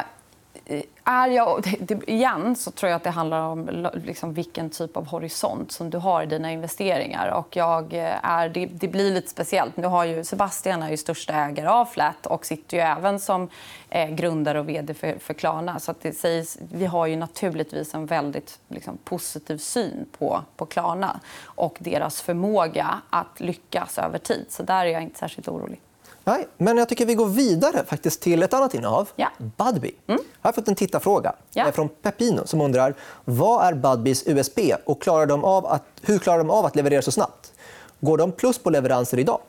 Eh, 0.67 0.83
är 1.05 1.29
jag, 1.29 1.67
igen 2.07 2.57
så 2.57 2.71
tror 2.71 2.91
jag 2.91 2.97
att 2.97 3.05
det 3.05 3.11
handlar 3.11 3.41
om 3.41 3.89
liksom 4.05 4.35
vilken 4.35 4.71
typ 4.71 4.97
av 4.97 5.07
horisont 5.07 5.73
som 5.73 5.91
du 5.91 5.99
har 5.99 6.23
i 6.23 6.27
dina 6.27 6.53
investeringar. 6.53 7.29
Och 7.29 7.57
jag 7.57 7.95
eh, 7.95 8.25
är, 8.25 8.49
det, 8.49 8.67
det, 8.67 8.89
blir 8.89 9.13
lite 9.13 9.31
speciellt. 9.31 9.77
Nu 9.77 9.87
har 9.87 10.05
ju 10.05 10.25
Sebastian 10.25 10.83
är 10.83 10.91
ju 10.91 10.97
största 10.97 11.35
ägare 11.35 11.69
av 11.69 11.85
Flat 11.85 12.27
och 12.27 12.47
sitter 12.47 12.77
ju 12.77 12.83
även 12.83 13.21
som 13.21 13.49
eh, 13.91 14.11
grundare 14.11 14.61
och 14.61 14.69
vd 14.69 14.95
för, 14.95 15.19
för 15.19 15.35
Klarna. 15.35 15.79
Så 15.79 15.91
att 15.91 16.01
det 16.01 16.13
sägs, 16.13 16.59
vi 16.73 16.87
har 16.87 17.07
ju 17.07 17.17
naturligtvis 17.17 17.95
en 17.95 18.07
väldigt 18.07 18.59
liksom, 18.69 18.99
positiv 19.05 19.59
syn 19.59 20.07
på, 20.19 20.43
på 20.57 20.67
Klarna 20.67 21.21
och 21.45 21.77
deras 21.81 22.23
förmåga 22.23 23.01
att 23.11 23.41
lyckas 23.41 23.99
över 23.99 24.19
tid. 24.19 24.47
Så 24.49 24.63
där 24.63 24.87
är 24.87 24.91
jag 24.91 25.03
inte 25.03 25.19
särskilt 25.19 25.49
orolig. 25.49 25.81
Nej, 26.25 26.49
men 26.59 26.77
jag 26.77 26.89
tycker 26.89 27.07
vi 27.07 27.15
går 27.15 27.27
vidare 27.27 27.85
faktiskt 27.87 28.21
till 28.21 28.43
ett 28.43 28.55
annat 28.55 28.75
innehav. 28.75 29.09
Ja. 29.17 29.29
Budbee. 29.39 29.93
Mm. 30.07 30.21
Jag 30.43 30.49
har 30.49 30.53
fått 30.53 30.69
en 30.69 30.75
tittarfråga 30.75 31.33
ja. 31.53 31.73
från 31.73 31.89
Pepino 31.89 32.47
som 32.47 32.61
undrar 32.61 32.95
vad 33.25 33.67
är 33.67 33.75
Budbees 33.75 34.27
USP 34.27 34.59
och 34.85 35.03
klarar 35.03 35.27
de 35.27 35.45
av 35.45 35.67
att, 35.67 35.83
hur 36.03 36.19
klarar 36.19 36.39
de 36.39 36.51
av 36.51 36.65
att 36.67 36.77
leverera 36.77 37.03
så 37.03 37.11
snabbt? 37.11 37.53
Går 38.01 38.19
de 38.19 38.33
plus 38.33 38.59
på 38.59 38.71
leveranser 38.71 39.19
idag? 39.19 39.41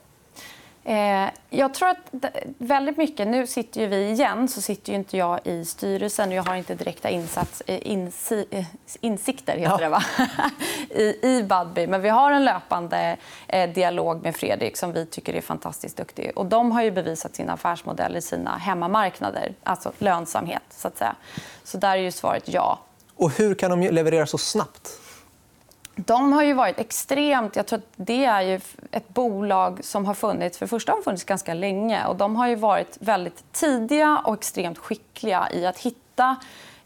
Eh, 0.88 1.30
jag 1.50 1.74
tror 1.74 1.88
att 1.88 2.14
väldigt 2.58 2.96
mycket... 2.96 3.28
Nu 3.28 3.46
sitter 3.46 3.80
ju 3.80 3.86
vi 3.86 4.10
igen 4.10 4.48
så 4.48 4.60
sitter 4.60 4.92
ju 4.92 4.98
inte 4.98 5.16
jag 5.16 5.40
i 5.44 5.64
styrelsen. 5.64 6.32
Jag 6.32 6.42
har 6.42 6.54
inte 6.54 6.74
direkta 6.74 7.08
insats, 7.08 7.62
eh, 7.66 7.78
insi, 7.82 8.46
eh, 8.50 8.64
insikter 9.00 9.56
heter 9.56 9.78
det, 9.78 9.88
va? 9.88 10.02
I, 10.90 11.02
i 11.22 11.42
Budbee. 11.42 11.86
Men 11.86 12.02
vi 12.02 12.08
har 12.08 12.30
en 12.30 12.44
löpande 12.44 13.16
dialog 13.74 14.22
med 14.22 14.36
Fredrik 14.36 14.76
som 14.76 14.92
vi 14.92 15.06
tycker 15.06 15.34
är 15.34 15.40
fantastiskt 15.40 15.96
duktig. 15.96 16.32
Och 16.36 16.46
de 16.46 16.72
har 16.72 16.82
ju 16.82 16.90
bevisat 16.90 17.36
sin 17.36 17.50
affärsmodell 17.50 18.16
i 18.16 18.22
sina 18.22 18.56
hemmamarknader. 18.56 19.54
Alltså 19.62 19.92
lönsamhet. 19.98 20.62
Så, 20.70 20.88
att 20.88 20.98
säga. 20.98 21.16
så 21.64 21.78
där 21.78 21.90
är 21.90 22.02
ju 22.02 22.10
svaret 22.10 22.48
ja. 22.48 22.78
Och 23.16 23.30
hur 23.30 23.54
kan 23.54 23.70
de 23.70 23.80
leverera 23.80 24.26
så 24.26 24.38
snabbt? 24.38 25.00
De 25.96 26.32
har 26.32 26.42
ju 26.42 26.52
varit 26.52 26.78
extremt... 26.78 27.56
Jag 27.56 27.66
tror 27.66 27.78
att 27.78 27.92
det 27.96 28.24
är 28.24 28.42
ju 28.42 28.60
ett 28.90 29.08
bolag 29.08 29.84
som 29.84 30.06
har 30.06 30.14
funnits 30.14 30.58
för 30.58 30.66
första 30.66 30.92
har 30.92 31.02
funnits 31.02 31.24
ganska 31.24 31.54
länge. 31.54 32.06
Och 32.06 32.16
de 32.16 32.36
har 32.36 32.48
ju 32.48 32.54
varit 32.54 32.96
väldigt 33.00 33.52
tidiga 33.52 34.22
och 34.24 34.34
extremt 34.34 34.78
skickliga 34.78 35.48
i 35.52 35.66
att 35.66 35.78
hitta 35.78 36.36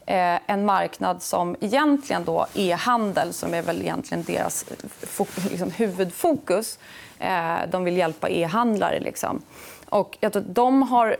eh, 0.05 0.39
en 0.45 0.65
marknad 0.65 1.21
som 1.21 1.55
egentligen 1.59 2.25
då 2.25 2.45
är 2.53 2.75
handel 2.75 3.33
som 3.33 3.53
är 3.53 3.61
väl 3.61 3.81
egentligen 3.81 4.23
deras 4.23 4.65
eh, 4.67 5.49
liksom, 5.49 5.71
huvudfokus. 5.71 6.79
Eh, 7.19 7.57
de 7.71 7.83
vill 7.83 7.97
hjälpa 7.97 8.29
e-handlare. 8.29 8.99
Liksom. 8.99 9.41
Och 9.89 10.17
jag 10.19 10.33
tror 10.33 10.43
de 10.47 10.83
har 10.83 11.17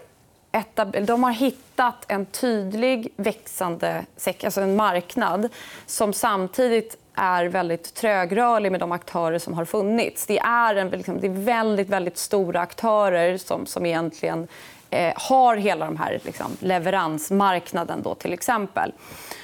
de 1.06 1.24
har 1.24 1.32
hittat 1.32 2.06
en 2.08 2.26
tydlig 2.26 3.14
växande 3.16 4.06
alltså 4.44 4.62
en 4.62 4.76
marknad 4.76 5.50
som 5.86 6.14
samtidigt 6.14 6.98
är 7.16 7.46
väldigt 7.46 7.94
trögrörlig 7.94 8.72
med 8.72 8.80
de 8.80 8.92
aktörer 8.92 9.40
som 9.40 9.54
har 9.54 9.66
funnits. 9.66 10.26
Det 10.26 10.40
är, 10.40 10.76
en, 10.76 10.90
liksom, 10.90 11.20
det 11.20 11.28
är 11.28 11.46
väldigt, 11.46 11.90
väldigt 11.90 12.18
stora 12.18 12.62
aktörer 12.62 13.38
som, 13.38 13.66
som 13.66 13.86
egentligen 13.86 14.48
eh, 14.90 15.14
har 15.16 15.56
hela 15.56 15.86
den 15.86 15.98
här 15.98 16.20
liksom, 16.24 16.58
leveransmarknaden, 16.60 18.02
då, 18.02 18.16
till 18.16 18.34
exempel. 18.34 18.94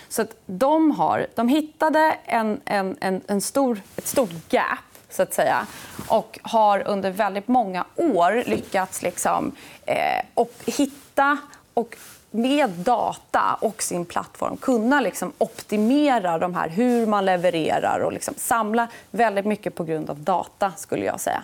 Så 0.09 0.21
att 0.21 0.35
de, 0.45 0.91
har, 0.91 1.27
de 1.35 1.47
hittade 1.49 2.17
en, 2.25 2.61
en, 2.65 2.97
en, 2.99 3.21
en 3.27 3.41
stor, 3.41 3.81
ett 3.95 4.07
stort 4.07 4.49
gap 4.49 4.86
så 5.17 5.23
att 5.23 5.33
säga. 5.33 5.67
Och 6.07 6.39
har 6.41 6.87
under 6.87 7.11
väldigt 7.11 7.47
många 7.47 7.85
år 7.95 8.43
lyckats 8.45 9.01
liksom, 9.01 9.51
eh, 9.85 10.25
och 10.33 10.53
hitta 10.65 11.37
och 11.73 11.97
med 12.31 12.69
data 12.69 13.57
och 13.61 13.83
sin 13.83 14.05
plattform 14.05 14.57
kunna 14.57 15.01
liksom 15.01 15.33
optimera 15.37 16.37
de 16.37 16.55
här, 16.55 16.69
hur 16.69 17.05
man 17.05 17.25
levererar 17.25 17.99
och 17.99 18.13
liksom 18.13 18.33
samla 18.37 18.87
väldigt 19.11 19.45
mycket 19.45 19.75
på 19.75 19.83
grund 19.83 20.09
av 20.09 20.19
data. 20.19 20.71
skulle 20.77 21.05
jag 21.05 21.19
säga. 21.19 21.43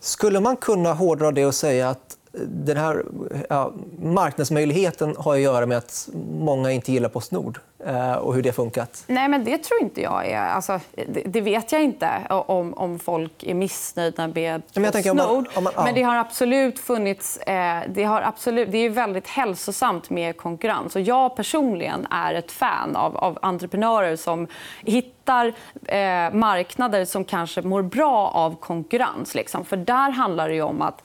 Skulle 0.00 0.40
man 0.40 0.56
kunna 0.56 0.92
hårdra 0.92 1.30
det 1.30 1.46
och 1.46 1.54
säga 1.54 1.90
att 1.90 2.17
den 2.46 2.76
här 2.76 3.04
ja, 3.48 3.72
marknadsmöjligheten 3.98 5.14
har 5.18 5.34
att 5.34 5.40
göra 5.40 5.66
med 5.66 5.78
att 5.78 6.08
många 6.30 6.72
inte 6.72 6.92
gillar 6.92 7.08
Postnord 7.08 7.58
eh, 7.86 8.12
och 8.12 8.34
hur 8.34 8.42
det 8.42 8.52
funkat? 8.52 9.04
Nej, 9.06 9.28
men 9.28 9.44
det 9.44 9.58
tror 9.58 9.82
inte 9.82 10.02
jag 10.02 10.26
är... 10.26 10.40
Alltså, 10.40 10.80
det, 11.08 11.22
det 11.26 11.40
vet 11.40 11.72
jag 11.72 11.82
inte 11.82 12.10
om, 12.30 12.74
om 12.74 12.98
folk 12.98 13.42
är 13.42 13.54
missnöjda 13.54 14.26
med 14.26 14.62
men 14.74 14.92
Postnord. 14.92 15.48
Man, 15.54 15.64
man, 15.64 15.72
ja. 15.76 15.84
Men 15.84 15.94
det 15.94 16.02
har 16.02 16.16
absolut 16.16 16.78
funnits... 16.78 17.36
Eh, 17.36 17.82
det, 17.88 18.04
har 18.04 18.22
absolut, 18.22 18.72
det 18.72 18.78
är 18.78 18.90
väldigt 18.90 19.28
hälsosamt 19.28 20.10
med 20.10 20.36
konkurrens. 20.36 20.96
Och 20.96 21.02
jag 21.02 21.36
personligen 21.36 22.06
är 22.10 22.34
ett 22.34 22.52
fan 22.52 22.96
av, 22.96 23.16
av 23.16 23.38
entreprenörer 23.42 24.16
som 24.16 24.46
hittar 24.80 25.46
eh, 25.84 26.32
marknader 26.32 27.04
som 27.04 27.24
kanske 27.24 27.62
mår 27.62 27.82
bra 27.82 28.28
av 28.28 28.56
konkurrens. 28.56 29.34
Liksom. 29.34 29.64
För 29.64 29.76
där 29.76 30.10
handlar 30.10 30.48
det 30.48 30.62
om 30.62 30.82
att 30.82 31.02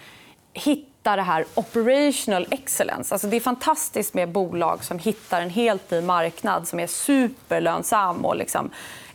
hitta 0.54 0.93
hitta 1.04 1.16
det 1.16 1.22
här 1.22 1.46
operational 1.56 2.48
excellence. 2.52 3.16
Alltså 3.16 3.28
det 3.28 3.36
är 3.36 3.42
fantastiskt 3.42 4.14
med 4.14 4.30
bolag 4.30 4.84
som 4.84 5.00
hittar 5.00 5.42
en 5.42 5.50
helt 5.50 5.92
ny 5.92 6.02
marknad 6.02 6.68
som 6.68 6.80
är 6.80 6.88
superlönsam 6.88 8.26
och 8.26 8.36
liksom 8.36 8.70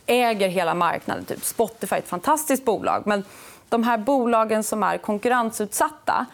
äger 0.05 0.49
hela 0.49 0.73
marknaden. 0.73 1.25
Typ 1.25 1.43
Spotify 1.43 1.95
är 1.95 1.99
ett 1.99 2.07
fantastiskt 2.07 2.65
bolag. 2.65 3.03
Men 3.05 3.23
de 3.69 3.83
här 3.83 3.97
bolagen 3.97 4.63
som 4.63 4.83
är 4.83 4.97
konkurrensutsatta 4.97 6.25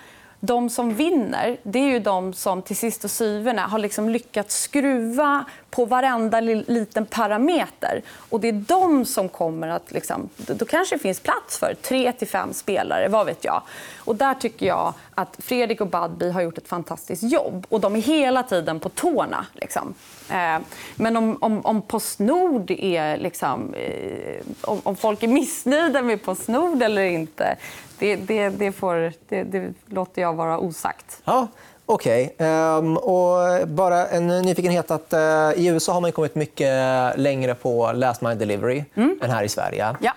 de 0.45 0.69
som 0.69 0.93
vinner 0.93 1.57
det 1.63 1.79
är 1.79 1.89
ju 1.89 1.99
de 1.99 2.33
som 2.33 2.61
till 2.61 2.75
sist 2.75 3.03
och 3.03 3.11
syvende 3.11 3.61
har 3.61 3.79
liksom 3.79 4.09
lyckats 4.09 4.61
skruva 4.61 5.45
på 5.69 5.85
varenda 5.85 6.39
liten 6.39 7.05
parameter. 7.05 8.01
Och 8.29 8.39
det 8.39 8.47
är 8.47 8.63
de 8.67 9.05
som 9.05 9.29
kommer 9.29 9.67
att... 9.67 9.91
Liksom, 9.91 10.29
då 10.37 10.65
kanske 10.65 10.95
det 10.95 10.99
finns 10.99 11.19
plats 11.19 11.57
för 11.57 11.75
tre 11.81 12.11
till 12.11 12.27
fem 12.27 12.53
spelare. 12.53 13.07
vad 13.07 13.25
vet 13.25 13.43
jag. 13.43 13.61
Och 13.97 14.15
Där 14.15 14.33
tycker 14.33 14.65
jag 14.65 14.93
att 15.15 15.35
Fredrik 15.39 15.81
och 15.81 15.87
Budbee 15.87 16.31
har 16.31 16.41
gjort 16.41 16.57
ett 16.57 16.67
fantastiskt 16.67 17.23
jobb. 17.23 17.65
Och 17.69 17.79
De 17.79 17.95
är 17.95 18.01
hela 18.01 18.43
tiden 18.43 18.79
på 18.79 18.89
tårna. 18.89 19.45
Liksom. 19.53 19.93
Eh, 20.29 20.59
men 20.95 21.17
om, 21.17 21.37
om, 21.41 21.65
om 21.65 21.81
Postnord 21.81 22.71
är... 22.71 23.17
Liksom, 23.17 23.73
eh, 23.73 24.41
om, 24.61 24.81
om 24.83 24.95
folk 24.95 25.23
är 25.23 25.27
missnöjda 25.27 26.01
med 26.01 26.23
Postnord 26.23 26.83
eller 26.83 27.03
inte 27.03 27.55
det, 27.99 28.15
det, 28.15 28.49
det, 28.49 28.71
får, 28.71 29.13
det, 29.29 29.43
det 29.43 29.73
låter 29.85 30.21
jag 30.21 30.33
vara 30.33 30.59
osagt. 30.59 31.21
Ja. 31.25 31.47
Okej. 31.85 32.33
Okay. 32.35 32.47
Um, 32.47 32.97
ehm, 32.97 33.75
bara 33.75 34.07
en 34.07 34.27
nyfikenhet. 34.27 34.91
att 34.91 35.13
uh, 35.13 35.19
I 35.63 35.67
USA 35.67 35.93
har 35.93 36.01
man 36.01 36.11
kommit 36.11 36.35
mycket 36.35 36.73
längre 37.17 37.55
på 37.55 37.91
last 37.91 38.21
mile 38.21 38.35
delivery 38.35 38.83
mm. 38.95 39.19
än 39.21 39.29
här 39.29 39.43
i 39.43 39.49
Sverige. 39.49 39.95
Ja. 39.99 40.11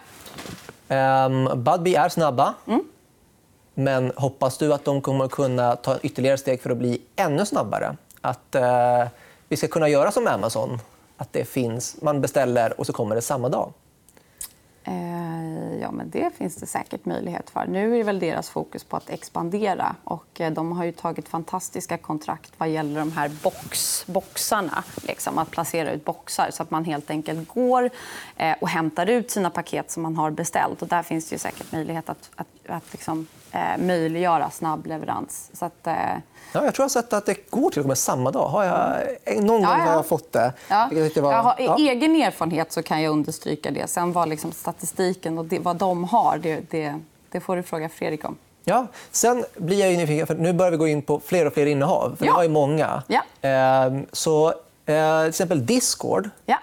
Um, 1.26 1.64
Budbee 1.64 1.96
är 1.96 2.08
snabba. 2.08 2.54
Mm. 2.66 2.84
Men 3.74 4.12
hoppas 4.16 4.58
du 4.58 4.72
att 4.72 4.84
de 4.84 5.00
kommer 5.00 5.28
kunna 5.28 5.76
ta 5.76 5.98
ytterligare 5.98 6.38
steg 6.38 6.62
för 6.62 6.70
att 6.70 6.76
bli 6.76 7.02
ännu 7.16 7.46
snabbare? 7.46 7.96
Att 8.20 8.56
uh, 8.56 9.08
vi 9.48 9.56
ska 9.56 9.68
kunna 9.68 9.88
göra 9.88 10.10
som 10.10 10.26
Amazon, 10.26 10.78
att 11.16 11.32
det 11.32 11.44
finns, 11.44 11.96
man 12.02 12.20
beställer 12.20 12.80
och 12.80 12.86
så 12.86 12.92
kommer 12.92 13.14
det 13.14 13.22
samma 13.22 13.48
dag? 13.48 13.72
Ja, 15.80 15.90
men 15.90 16.10
det 16.10 16.36
finns 16.36 16.56
det 16.56 16.66
säkert 16.66 17.04
möjlighet 17.04 17.50
för. 17.50 17.66
Nu 17.66 17.94
är 17.94 17.98
det 17.98 18.04
väl 18.04 18.18
deras 18.18 18.50
fokus 18.50 18.84
på 18.84 18.96
att 18.96 19.10
expandera. 19.10 19.96
Och 20.04 20.40
eh, 20.40 20.52
de 20.52 20.72
har 20.72 20.84
ju 20.84 20.92
tagit 20.92 21.28
fantastiska 21.28 21.98
kontrakt 21.98 22.52
vad 22.58 22.68
gäller 22.68 23.00
de 23.00 23.12
här 23.12 23.30
box, 23.42 24.04
boxarna. 24.06 24.84
Liksom, 25.02 25.38
att 25.38 25.50
placera 25.50 25.92
ut 25.92 26.04
boxar 26.04 26.50
så 26.50 26.62
att 26.62 26.70
man 26.70 26.84
helt 26.84 27.10
enkelt 27.10 27.48
går 27.48 27.90
eh, 28.36 28.56
och 28.60 28.68
hämtar 28.68 29.06
ut 29.06 29.30
sina 29.30 29.50
paket 29.50 29.90
som 29.90 30.02
man 30.02 30.16
har 30.16 30.30
beställt. 30.30 30.82
Och 30.82 30.88
där 30.88 31.02
finns 31.02 31.30
det 31.30 31.38
säkert 31.38 31.72
möjlighet 31.72 32.08
att, 32.08 32.30
att, 32.36 32.48
att 32.66 32.92
liksom, 32.92 33.26
eh, 33.52 33.78
möjliggöra 33.78 34.50
snabb 34.50 34.86
leverans. 34.86 35.50
Så 35.52 35.64
att, 35.64 35.86
eh... 35.86 35.94
ja, 36.52 36.64
jag 36.64 36.74
tror 36.74 36.74
jag 36.76 36.84
har 36.84 36.88
sett 36.88 37.12
att 37.12 37.26
det 37.26 37.50
går 37.50 37.70
till 37.70 37.80
och 37.80 37.88
med 37.88 37.98
samma 37.98 38.30
dag. 38.30 38.48
Har 38.48 38.64
jag... 38.64 38.96
Någon 39.36 39.62
gång 39.62 39.64
har 39.64 39.92
jag 39.92 40.06
fått 40.06 40.32
det. 40.32 40.52
Ja. 40.68 40.88
Jag 40.92 41.22
var... 41.22 41.32
jag 41.32 41.42
har, 41.42 41.54
ja. 41.58 41.76
egen 41.78 42.16
erfarenhet 42.16 42.72
så 42.72 42.82
kan 42.82 43.02
jag 43.02 43.10
understryka 43.10 43.70
det. 43.70 43.90
Sen 43.90 44.12
var 44.12 44.26
liksom 44.26 44.52
statistiken 44.52 45.38
och 45.38 45.44
det, 45.44 45.58
vad 45.58 45.76
de 45.76 46.04
har, 46.04 46.38
det, 46.38 46.70
det, 46.70 46.94
det 47.30 47.40
får 47.40 47.56
du 47.56 47.62
fråga 47.62 47.88
Fredrik 47.88 48.24
om. 48.24 48.36
Ja. 48.64 48.86
Sen 49.10 49.44
blir 49.56 49.86
jag 49.86 49.96
nyfiken, 49.96 50.26
för 50.26 50.34
nu 50.34 50.52
börjar 50.52 50.70
vi 50.70 50.76
gå 50.76 50.88
in 50.88 51.02
på 51.02 51.20
fler 51.20 51.46
och 51.46 51.52
fler 51.52 51.66
innehav. 51.66 52.16
För 52.18 52.26
ja. 52.26 52.32
har 52.32 52.42
ju 52.42 52.48
många. 52.48 53.02
Ja. 53.06 53.48
Eh, 53.48 53.98
så, 54.12 54.48
eh, 54.48 54.54
till 55.20 55.28
exempel 55.28 55.66
Discord. 55.66 56.30
Ja. 56.46 56.58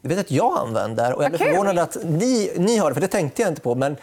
Det 0.00 0.08
vet 0.08 0.18
att 0.18 0.30
jag 0.30 0.58
använder. 0.58 1.12
Och 1.12 1.24
jag 1.24 1.34
är 1.34 1.38
förvånad 1.38 1.78
att 1.78 1.96
ni, 2.04 2.52
ni 2.56 2.76
har 2.76 2.90
det, 2.90 2.94
för 2.94 3.00
det 3.00 3.08
tänkte 3.08 3.42
jag 3.42 3.50
inte 3.50 3.60
på. 3.60 3.74
Men 3.74 3.96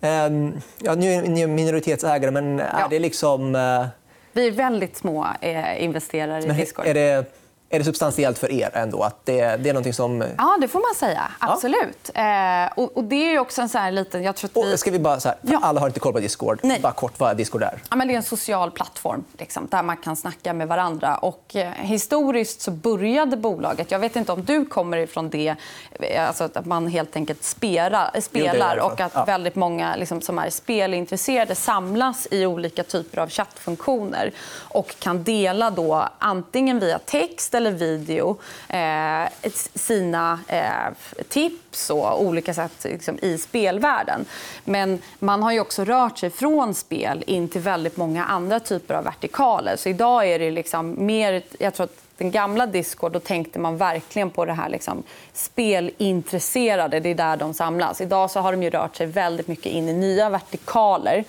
ja, 0.00 0.94
nu 0.94 1.12
är 1.12 1.22
ni 1.22 1.46
minoritetsägare, 1.46 2.30
men 2.30 2.60
är 2.60 2.80
ja. 2.80 2.86
det 2.90 2.98
liksom... 2.98 3.54
Eh, 3.54 3.86
Vi 4.32 4.46
är 4.46 4.52
väldigt 4.52 4.96
små 4.96 5.26
eh, 5.40 5.84
investerare 5.84 6.44
i 6.44 6.48
Discord. 6.48 6.86
Är 6.86 6.94
det 6.94 7.24
är 7.70 7.78
det 7.78 7.84
substantiellt 7.84 8.38
för 8.38 8.52
er 8.52 8.70
ändå? 8.72 9.02
Att 9.02 9.26
det, 9.26 9.56
det 9.56 9.68
är 9.68 9.72
någonting 9.72 9.92
som... 9.92 10.24
Ja, 10.38 10.58
det 10.60 10.68
får 10.68 10.80
man 10.80 10.94
säga. 10.94 11.30
Absolut. 11.38 12.10
Ja. 12.14 12.64
Eh, 12.64 12.72
och, 12.74 12.96
och, 12.96 13.04
det 13.04 13.34
är 13.34 13.38
också 13.38 13.62
en 13.62 13.68
så 13.68 13.78
här 13.78 13.92
liten... 13.92 14.22
Jag 14.22 14.36
tror 14.36 14.64
vi... 14.64 14.78
ska 14.78 14.90
vi 14.90 14.98
bara, 14.98 15.20
så 15.20 15.28
här, 15.28 15.38
ja. 15.42 15.60
Alla 15.62 15.80
har 15.80 15.86
inte 15.86 16.00
koll 16.00 16.12
på 16.12 16.20
Discord. 16.20 16.60
Nej. 16.62 16.80
Bara 16.80 16.92
kort, 16.92 17.20
vad 17.20 17.30
är 17.30 17.34
Discord 17.34 17.62
är? 17.62 17.82
Ja, 17.90 17.96
men 17.96 18.08
det 18.08 18.14
är 18.14 18.16
en 18.16 18.22
social 18.22 18.70
plattform 18.70 19.24
liksom, 19.38 19.66
där 19.70 19.82
man 19.82 19.96
kan 19.96 20.16
snacka 20.16 20.52
med 20.52 20.68
varandra. 20.68 21.16
Och, 21.16 21.56
eh, 21.56 21.72
historiskt 21.72 22.60
så 22.60 22.70
började 22.70 23.36
bolaget... 23.36 23.90
Jag 23.90 23.98
vet 23.98 24.16
inte 24.16 24.32
om 24.32 24.44
du 24.44 24.66
kommer 24.66 24.96
ifrån 24.96 25.30
det. 25.30 25.54
Eh, 25.92 26.28
alltså 26.28 26.44
att 26.44 26.66
man 26.66 26.86
helt 26.86 27.16
enkelt 27.16 27.44
spelar, 27.44 28.20
spelar 28.20 28.76
och 28.76 29.00
att 29.00 29.12
ja. 29.14 29.24
väldigt 29.24 29.54
många 29.54 29.96
liksom, 29.96 30.20
som 30.20 30.38
är 30.38 30.50
spelintresserade 30.50 31.54
samlas 31.54 32.28
i 32.30 32.46
olika 32.46 32.82
typer 32.82 33.18
av 33.18 33.30
chattfunktioner 33.30 34.32
och 34.50 34.94
kan 34.98 35.22
dela 35.22 35.70
då 35.70 36.08
antingen 36.18 36.78
via 36.78 36.98
text 36.98 37.54
eller 37.58 37.70
video 37.70 38.38
eh, 38.68 39.50
sina 39.74 40.40
eh, 40.48 41.22
tips 41.28 41.90
och 41.90 42.22
olika 42.22 42.54
sätt 42.54 42.84
liksom, 42.84 43.18
i 43.22 43.38
spelvärlden. 43.38 44.24
Men 44.64 45.02
man 45.18 45.42
har 45.42 45.52
ju 45.52 45.60
också 45.60 45.84
rört 45.84 46.18
sig 46.18 46.30
från 46.30 46.74
spel 46.74 47.24
in 47.26 47.48
till 47.48 47.60
väldigt 47.60 47.96
många 47.96 48.24
andra 48.24 48.60
typer 48.60 48.94
av 48.94 49.04
vertikaler. 49.04 49.76
Så 49.76 49.88
idag 49.88 50.26
är 50.26 50.38
det 50.38 50.50
liksom 50.50 51.06
mer... 51.06 51.42
Jag 51.58 51.74
tror 51.74 51.84
att 51.84 52.02
den 52.18 52.30
gamla 52.30 52.66
Discord 52.66 53.12
då 53.12 53.20
tänkte 53.20 53.58
man 53.58 53.76
verkligen 53.76 54.30
på 54.30 54.44
det 54.44 54.52
här 54.52 54.68
liksom, 54.68 55.02
spelintresserade. 55.32 57.00
Det 57.00 57.08
är 57.08 57.14
där 57.14 57.36
de 57.36 57.54
samlas. 57.54 58.00
Idag 58.00 58.30
så 58.30 58.40
har 58.40 58.52
de 58.52 58.62
ju 58.62 58.70
rört 58.70 58.96
sig 58.96 59.06
väldigt 59.06 59.48
mycket 59.48 59.66
in 59.66 59.88
i 59.88 59.92
nya 59.92 60.30
vertikaler. 60.30 61.24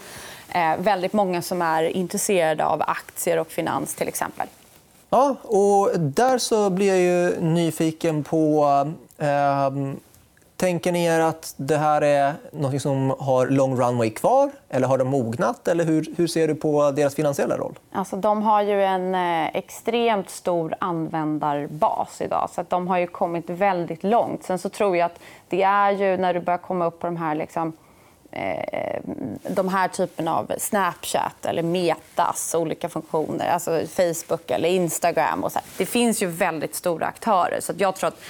Eh, 0.49 0.77
väldigt 0.77 1.13
många 1.13 1.41
som 1.41 1.61
är 1.61 1.83
intresserade 1.83 2.65
av 2.65 2.81
aktier 2.87 3.39
och 3.39 3.51
finans 3.51 3.95
till 3.95 4.07
exempel. 4.07 4.47
Ja, 5.09 5.35
och 5.43 5.99
där 5.99 6.37
så 6.37 6.69
blir 6.69 6.87
jag 6.87 6.99
ju 6.99 7.41
nyfiken 7.41 8.23
på... 8.23 8.65
Eh, 9.17 9.69
tänker 10.55 10.91
ni 10.91 11.05
er 11.05 11.19
att 11.19 11.53
det 11.57 11.77
här 11.77 12.01
är 12.01 12.33
något 12.51 12.81
som 12.81 13.15
har 13.19 13.47
lång 13.47 13.75
runway 13.81 14.09
kvar? 14.09 14.51
Eller 14.69 14.87
har 14.87 14.97
de 14.97 15.07
mognat? 15.07 15.67
Eller 15.67 15.83
hur, 15.83 16.05
hur 16.17 16.27
ser 16.27 16.47
du 16.47 16.55
på 16.55 16.91
deras 16.91 17.15
finansiella 17.15 17.57
roll? 17.57 17.79
Alltså, 17.91 18.15
de 18.15 18.41
har 18.41 18.61
ju 18.61 18.83
en 18.83 19.15
eh, 19.15 19.47
extremt 19.47 20.29
stor 20.29 20.75
användarbas 20.79 22.21
idag. 22.21 22.49
Så 22.53 22.61
att 22.61 22.69
de 22.69 22.87
har 22.87 22.97
ju 22.97 23.07
kommit 23.07 23.49
väldigt 23.49 24.03
långt. 24.03 24.43
Sen 24.43 24.59
så 24.59 24.69
tror 24.69 24.97
jag 24.97 25.05
att 25.05 25.19
det 25.49 25.63
är 25.63 25.91
ju 25.91 26.17
när 26.17 26.33
du 26.33 26.39
börjar 26.39 26.57
komma 26.57 26.85
upp 26.85 26.99
på 26.99 27.07
de 27.07 27.17
här... 27.17 27.35
Liksom, 27.35 27.73
Eh, 28.31 29.01
de 29.49 29.69
här 29.69 29.87
typen 29.87 30.27
av 30.27 30.51
Snapchat 30.57 31.45
eller 31.45 31.63
Metas 31.63 32.55
olika 32.55 32.89
funktioner, 32.89 33.47
alltså 33.49 33.81
Facebook 33.87 34.51
eller 34.51 34.69
Instagram. 34.69 35.43
Och 35.43 35.51
så. 35.51 35.59
Det 35.77 35.85
finns 35.85 36.23
ju 36.23 36.27
väldigt 36.27 36.75
stora 36.75 37.05
aktörer. 37.05 37.59
Så 37.61 37.73
jag 37.77 37.95
tror 37.95 38.07
att 38.07 38.21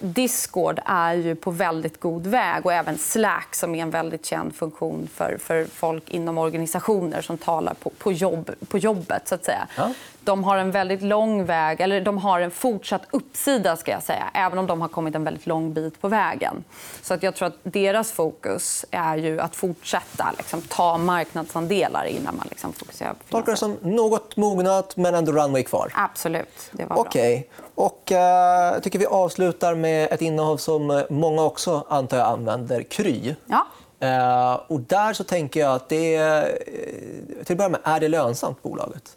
Discord 0.00 0.80
är 0.84 1.14
ju 1.14 1.34
på 1.34 1.50
väldigt 1.50 2.00
god 2.00 2.26
väg 2.26 2.66
och 2.66 2.72
även 2.72 2.98
Slack 2.98 3.54
som 3.54 3.74
är 3.74 3.82
en 3.82 3.90
väldigt 3.90 4.26
känd 4.26 4.54
funktion 4.54 5.08
för, 5.14 5.38
för 5.40 5.64
folk 5.64 6.10
inom 6.10 6.38
organisationer 6.38 7.22
som 7.22 7.38
talar 7.38 7.74
på, 7.74 7.90
på, 7.90 8.12
jobb, 8.12 8.50
på 8.68 8.78
jobbet. 8.78 9.28
Så 9.28 9.34
att 9.34 9.44
säga. 9.44 9.68
Ja. 9.76 9.92
De 10.24 10.44
har 10.44 10.56
en 10.56 10.70
väldigt 10.70 11.02
lång 11.02 11.44
väg, 11.44 11.80
eller 11.80 12.00
de 12.00 12.18
har 12.18 12.40
en 12.40 12.50
fortsatt 12.50 13.02
uppsida 13.10 13.76
ska 13.76 13.90
jag 13.90 14.02
säga, 14.02 14.30
även 14.34 14.58
om 14.58 14.66
de 14.66 14.80
har 14.80 14.88
kommit 14.88 15.14
en 15.14 15.24
väldigt 15.24 15.46
lång 15.46 15.72
bit 15.72 16.00
på 16.00 16.08
vägen. 16.08 16.64
Så 17.02 17.14
att 17.14 17.22
jag 17.22 17.34
tror 17.34 17.48
att 17.48 17.58
deras 17.62 18.12
fokus 18.12 18.84
är 18.90 19.16
ju 19.16 19.40
att 19.40 19.56
fortsätta 19.56 20.32
liksom, 20.36 20.62
ta 20.62 20.98
marknadsandelar 20.98 22.04
innan 22.04 22.36
man 22.36 22.46
liksom, 22.50 22.72
fokuserar 22.72 23.12
på 23.12 23.24
Tolkar 23.30 23.52
det 23.52 23.58
som 23.58 23.76
något 23.80 24.36
mognat, 24.36 24.96
men 24.96 25.14
ändå 25.14 25.32
runway 25.32 25.62
kvar? 25.62 25.92
Absolut. 25.94 26.70
Det 26.72 26.84
var 26.84 26.98
okay. 26.98 27.42
Och, 27.80 28.12
eh, 28.12 28.72
jag 28.72 28.82
tycker 28.82 28.98
vi 28.98 29.06
avslutar 29.06 29.74
med 29.74 30.12
ett 30.12 30.22
innehav 30.22 30.56
som 30.56 31.04
många 31.10 31.42
också 31.42 31.84
antar 31.88 32.16
jag 32.16 32.26
använder, 32.26 32.82
Kry. 32.82 33.34
Ja. 33.46 33.66
Eh, 34.00 34.60
och 34.66 34.80
där 34.80 35.12
så 35.12 35.24
tänker 35.24 35.60
jag 35.60 35.74
att 35.74 35.88
det 35.88 36.14
är, 36.14 36.42
eh, 36.42 37.44
till 37.44 37.54
att 37.54 37.58
börja 37.58 37.68
med, 37.68 37.80
är 37.84 38.00
det 38.00 38.08
lönsamt, 38.08 38.62
bolaget? 38.62 39.16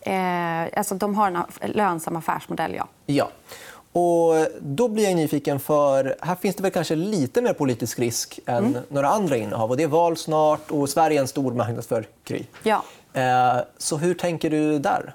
Eh, 0.00 0.78
alltså, 0.78 0.94
de 0.94 1.14
har 1.14 1.26
en 1.60 1.70
lönsam 1.70 2.16
affärsmodell, 2.16 2.74
ja. 2.74 2.88
ja. 3.06 3.28
Och 3.92 4.46
då 4.60 4.88
blir 4.88 5.04
jag 5.04 5.16
nyfiken, 5.16 5.60
för 5.60 6.16
här 6.20 6.34
finns 6.34 6.56
det 6.56 6.62
väl 6.62 6.72
kanske 6.72 6.94
lite 6.94 7.42
mer 7.42 7.52
politisk 7.52 7.98
risk 7.98 8.40
än 8.46 8.64
mm. 8.64 8.82
några 8.88 9.08
andra 9.08 9.36
innehav. 9.36 9.70
Och 9.70 9.76
det 9.76 9.82
är 9.82 9.88
val 9.88 10.16
snart 10.16 10.70
och 10.70 10.88
Sverige 10.88 11.18
är 11.18 11.20
en 11.20 11.28
stor 11.28 11.52
marknad 11.52 11.84
för 11.84 12.06
Kry. 12.24 12.44
Ja. 12.62 12.82
Eh, 13.12 13.56
så 13.78 13.96
hur 13.96 14.14
tänker 14.14 14.50
du 14.50 14.78
där? 14.78 15.14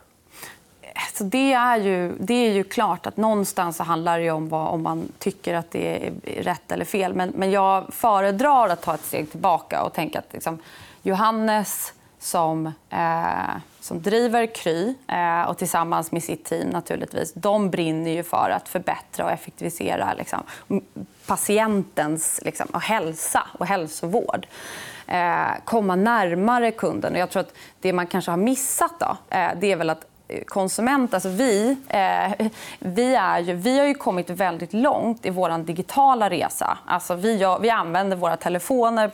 Så 1.13 1.23
det, 1.23 1.53
är 1.53 1.77
ju, 1.77 2.15
det 2.19 2.33
är 2.33 2.53
ju 2.53 2.63
klart 2.63 3.05
att 3.05 3.17
någonstans 3.17 3.79
handlar 3.79 4.19
det 4.19 4.31
om 4.31 4.49
vad, 4.49 4.67
om 4.67 4.83
man 4.83 5.11
tycker 5.19 5.53
att 5.53 5.71
det 5.71 6.07
är 6.07 6.11
rätt 6.43 6.71
eller 6.71 6.85
fel. 6.85 7.13
Men, 7.13 7.29
men 7.35 7.51
jag 7.51 7.93
föredrar 7.93 8.69
att 8.69 8.81
ta 8.81 8.93
ett 8.93 9.05
steg 9.05 9.31
tillbaka 9.31 9.83
och 9.83 9.93
tänka 9.93 10.19
att 10.19 10.33
liksom, 10.33 10.59
Johannes 11.01 11.93
som, 12.19 12.73
eh, 12.89 13.57
som 13.79 14.01
driver 14.01 14.45
Kry 14.45 14.95
eh, 15.07 15.41
och 15.41 15.57
tillsammans 15.57 16.11
med 16.11 16.23
sitt 16.23 16.45
team 16.45 16.69
naturligtvis, 16.69 17.33
de 17.33 17.69
brinner 17.69 18.11
ju 18.11 18.23
för 18.23 18.49
att 18.49 18.69
förbättra 18.69 19.25
och 19.25 19.31
effektivisera 19.31 20.13
liksom, 20.13 20.43
patientens 21.27 22.39
liksom, 22.43 22.67
och 22.73 22.81
hälsa 22.81 23.47
och 23.59 23.65
hälsovård. 23.65 24.47
Eh, 25.07 25.47
komma 25.65 25.95
närmare 25.95 26.71
kunden. 26.71 27.13
Och 27.13 27.19
jag 27.19 27.29
tror 27.29 27.41
att 27.41 27.53
det 27.81 27.93
man 27.93 28.07
kanske 28.07 28.31
har 28.31 28.37
missat 28.37 28.93
då, 28.99 29.17
eh, 29.29 29.49
det 29.59 29.71
är 29.71 29.75
väl 29.75 29.89
att 29.89 30.05
konsument, 30.45 31.13
alltså 31.13 31.29
vi, 31.29 31.77
eh, 31.87 32.47
vi, 32.79 33.15
är 33.15 33.39
ju, 33.39 33.53
vi 33.53 33.79
har 33.79 33.85
ju 33.85 33.93
kommit 33.93 34.29
väldigt 34.29 34.73
långt 34.73 35.25
i 35.25 35.29
vår 35.29 35.57
digitala 35.57 36.29
resa. 36.29 36.77
Alltså 36.85 37.15
vi, 37.15 37.57
vi 37.61 37.69
använder 37.69 38.17
våra 38.17 38.37
telefoner 38.37 39.11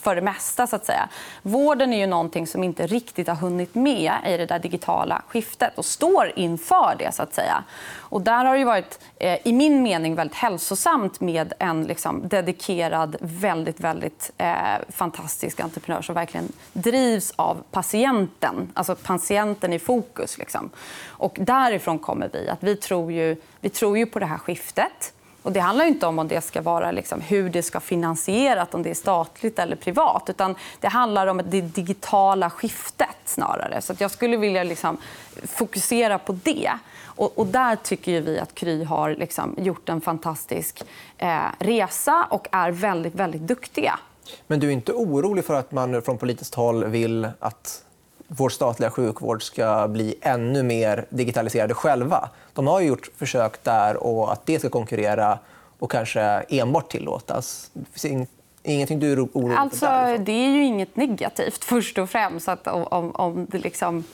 för 0.00 0.14
det 0.14 0.22
mesta. 0.22 0.66
Så 0.66 0.76
att 0.76 0.86
säga. 0.86 1.08
Vården 1.42 1.92
är 1.92 1.98
ju 1.98 2.06
någonting 2.06 2.46
som 2.46 2.64
inte 2.64 2.86
riktigt 2.86 3.28
har 3.28 3.34
hunnit 3.34 3.74
med 3.74 4.12
i 4.26 4.36
det 4.36 4.46
där 4.46 4.58
digitala 4.58 5.22
skiftet 5.28 5.78
och 5.78 5.84
står 5.84 6.32
inför 6.36 6.94
det. 6.98 7.14
så 7.14 7.22
att 7.22 7.34
säga. 7.34 7.64
Och 8.14 8.20
där 8.20 8.44
har 8.44 8.56
det 8.56 8.64
varit, 8.64 8.98
eh, 9.18 9.38
i 9.44 9.52
min 9.52 9.82
mening, 9.82 10.14
väldigt 10.14 10.36
hälsosamt 10.36 11.20
med 11.20 11.52
en 11.58 11.84
liksom, 11.84 12.28
dedikerad, 12.28 13.16
väldigt, 13.20 13.80
väldigt 13.80 14.30
eh, 14.38 14.54
fantastisk 14.88 15.60
entreprenör 15.60 16.02
som 16.02 16.14
verkligen 16.14 16.52
drivs 16.72 17.32
av 17.36 17.62
patienten. 17.70 18.72
Alltså 18.74 18.94
patienten 18.94 19.72
i 19.72 19.78
fokus. 19.78 20.33
Liksom. 20.38 20.70
Och 21.06 21.36
därifrån 21.40 21.98
kommer 21.98 22.30
vi. 22.32 22.48
Att 22.48 22.62
vi, 22.62 22.76
tror 22.76 23.12
ju, 23.12 23.36
vi 23.60 23.68
tror 23.68 23.98
ju 23.98 24.06
på 24.06 24.18
det 24.18 24.26
här 24.26 24.38
skiftet. 24.38 25.12
Och 25.42 25.52
det 25.52 25.60
handlar 25.60 25.84
inte 25.84 26.06
om, 26.06 26.18
om 26.18 26.28
det 26.28 26.40
ska 26.40 26.62
vara 26.62 26.90
liksom, 26.90 27.20
hur 27.20 27.50
det 27.50 27.62
ska 27.62 27.80
finansieras, 27.80 28.68
om 28.72 28.82
det 28.82 28.90
är 28.90 28.94
statligt 28.94 29.58
eller 29.58 29.76
privat. 29.76 30.30
Utan 30.30 30.54
det 30.80 30.88
handlar 30.88 31.26
om 31.26 31.42
det 31.46 31.60
digitala 31.60 32.50
skiftet 32.50 33.16
snarare. 33.24 33.82
Så 33.82 33.94
jag 33.98 34.10
skulle 34.10 34.36
vilja 34.36 34.64
liksom, 34.64 34.96
fokusera 35.42 36.18
på 36.18 36.32
det. 36.32 36.72
Och, 37.04 37.38
och, 37.38 37.46
där 37.46 37.76
tycker 37.76 38.20
vi 38.20 38.38
att 38.38 38.54
Kry 38.54 38.84
har 38.84 39.14
liksom, 39.14 39.54
gjort 39.58 39.88
en 39.88 40.00
fantastisk 40.00 40.82
eh, 41.18 41.38
resa 41.58 42.26
och 42.30 42.48
är 42.52 42.70
väldigt, 42.70 43.14
väldigt 43.14 43.42
duktiga. 43.42 43.98
Men 44.46 44.60
du 44.60 44.68
är 44.68 44.72
inte 44.72 44.92
orolig 44.92 45.44
för 45.44 45.54
att 45.54 45.72
man 45.72 46.02
från 46.02 46.18
politiskt 46.18 46.54
håll 46.54 46.84
vill 46.84 47.28
att 47.40 47.84
vår 48.28 48.48
statliga 48.48 48.90
sjukvård 48.90 49.42
ska 49.42 49.88
bli 49.88 50.14
ännu 50.20 50.62
mer 50.62 51.06
digitaliserade 51.08 51.74
själva? 51.74 52.28
De 52.52 52.66
har 52.66 52.80
gjort 52.80 53.10
försök 53.16 53.64
där 53.64 53.96
och 53.96 54.32
att 54.32 54.46
det 54.46 54.58
ska 54.58 54.68
konkurrera 54.68 55.38
och 55.78 55.90
kanske 55.90 56.20
enbart 56.48 56.90
tillåtas. 56.90 57.70
Ingenting 58.66 58.98
du 58.98 59.12
är 59.12 59.20
orolig 59.20 59.56
alltså, 59.56 59.86
för? 59.86 60.18
Det 60.18 60.32
är 60.32 60.48
ju 60.48 60.64
inget 60.64 60.96
negativt, 60.96 61.64
först 61.64 61.98
och 61.98 62.10
främst. 62.10 62.48
Att 62.48 62.66
om, 62.66 63.10
om 63.10 63.46
det 63.50 63.58
liksom, 63.58 64.04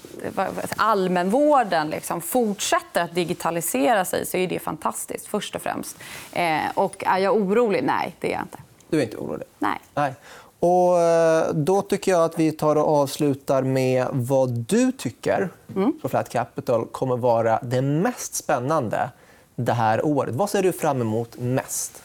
allmänvården 0.76 1.90
liksom 1.90 2.20
fortsätter 2.20 3.02
att 3.02 3.14
digitalisera 3.14 4.04
sig 4.04 4.26
så 4.26 4.36
är 4.36 4.46
det 4.46 4.58
fantastiskt. 4.58 5.26
först 5.26 5.54
och 5.54 5.62
främst. 5.62 5.98
Eh, 6.32 6.60
och 6.74 7.04
är 7.06 7.18
jag 7.18 7.36
orolig? 7.36 7.84
Nej, 7.84 8.16
det 8.20 8.28
är 8.28 8.32
jag 8.32 8.42
inte. 8.42 8.58
Du 8.88 8.98
är 8.98 9.02
inte 9.02 9.16
orolig? 9.16 9.46
Nej. 9.58 9.80
Nej. 9.94 10.14
Och 10.60 10.98
eh, 10.98 11.52
då 11.52 11.82
tycker 11.82 12.12
jag 12.12 12.24
att 12.24 12.38
vi 12.38 12.52
tar 12.52 12.76
och 12.76 12.88
avslutar 12.88 13.62
med 13.62 14.06
vad 14.12 14.50
du 14.50 14.92
tycker 14.92 15.48
mm. 15.76 15.92
på 16.02 16.08
Flat 16.08 16.28
Capital 16.28 16.86
kommer 16.86 17.16
vara 17.16 17.58
det 17.62 17.82
mest 17.82 18.34
spännande 18.34 19.10
det 19.56 19.72
här 19.72 20.06
året. 20.06 20.34
Vad 20.34 20.50
ser 20.50 20.62
du 20.62 20.72
fram 20.72 21.00
emot 21.00 21.38
mest? 21.38 22.02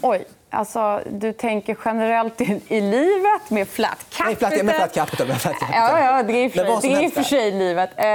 Oj. 0.00 0.24
Alltså, 0.50 1.00
du 1.10 1.32
tänker 1.32 1.76
generellt 1.84 2.40
i, 2.40 2.60
i 2.68 2.80
livet 2.80 3.50
med 3.50 3.68
flat 3.68 4.06
capital? 4.10 4.26
Nej, 4.26 4.36
flat, 4.36 4.64
med 4.64 4.74
flat 4.74 4.94
capital. 4.94 5.28
Med 5.28 5.40
flat 5.40 5.58
capital. 5.58 5.80
Ja, 5.82 6.16
ja, 6.16 6.22
det 6.22 6.32
är 6.32 6.50
det 6.82 7.04
är 7.04 7.10
för 7.10 7.22
sig 7.22 7.50
livet. 7.50 7.90
Eh, 7.96 8.06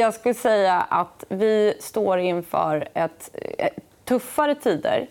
jag 0.00 0.14
skulle 0.14 0.34
säga 0.34 0.86
att 0.88 1.24
vi 1.28 1.74
står 1.80 2.18
inför 2.18 2.88
ett, 2.94 3.30
ett 3.58 3.74
tuffare 4.04 4.54
tider 4.54 5.06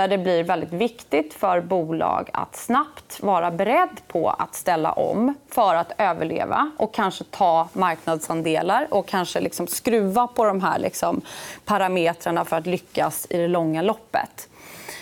där 0.00 0.08
det 0.08 0.18
blir 0.18 0.44
väldigt 0.44 0.72
viktigt 0.72 1.34
för 1.34 1.60
bolag 1.60 2.30
att 2.32 2.56
snabbt 2.56 3.22
vara 3.22 3.50
beredd 3.50 4.00
på 4.08 4.30
att 4.30 4.54
ställa 4.54 4.92
om 4.92 5.34
för 5.48 5.74
att 5.74 5.92
överleva 5.98 6.70
och 6.76 6.94
kanske 6.94 7.24
ta 7.24 7.68
marknadsandelar 7.72 8.86
och 8.90 9.08
kanske 9.08 9.40
liksom 9.40 9.66
skruva 9.66 10.26
på 10.26 10.44
de 10.44 10.60
här 10.62 10.78
liksom 10.78 11.20
parametrarna 11.64 12.44
för 12.44 12.56
att 12.56 12.66
lyckas 12.66 13.26
i 13.30 13.36
det 13.36 13.48
långa 13.48 13.82
loppet. 13.82 14.48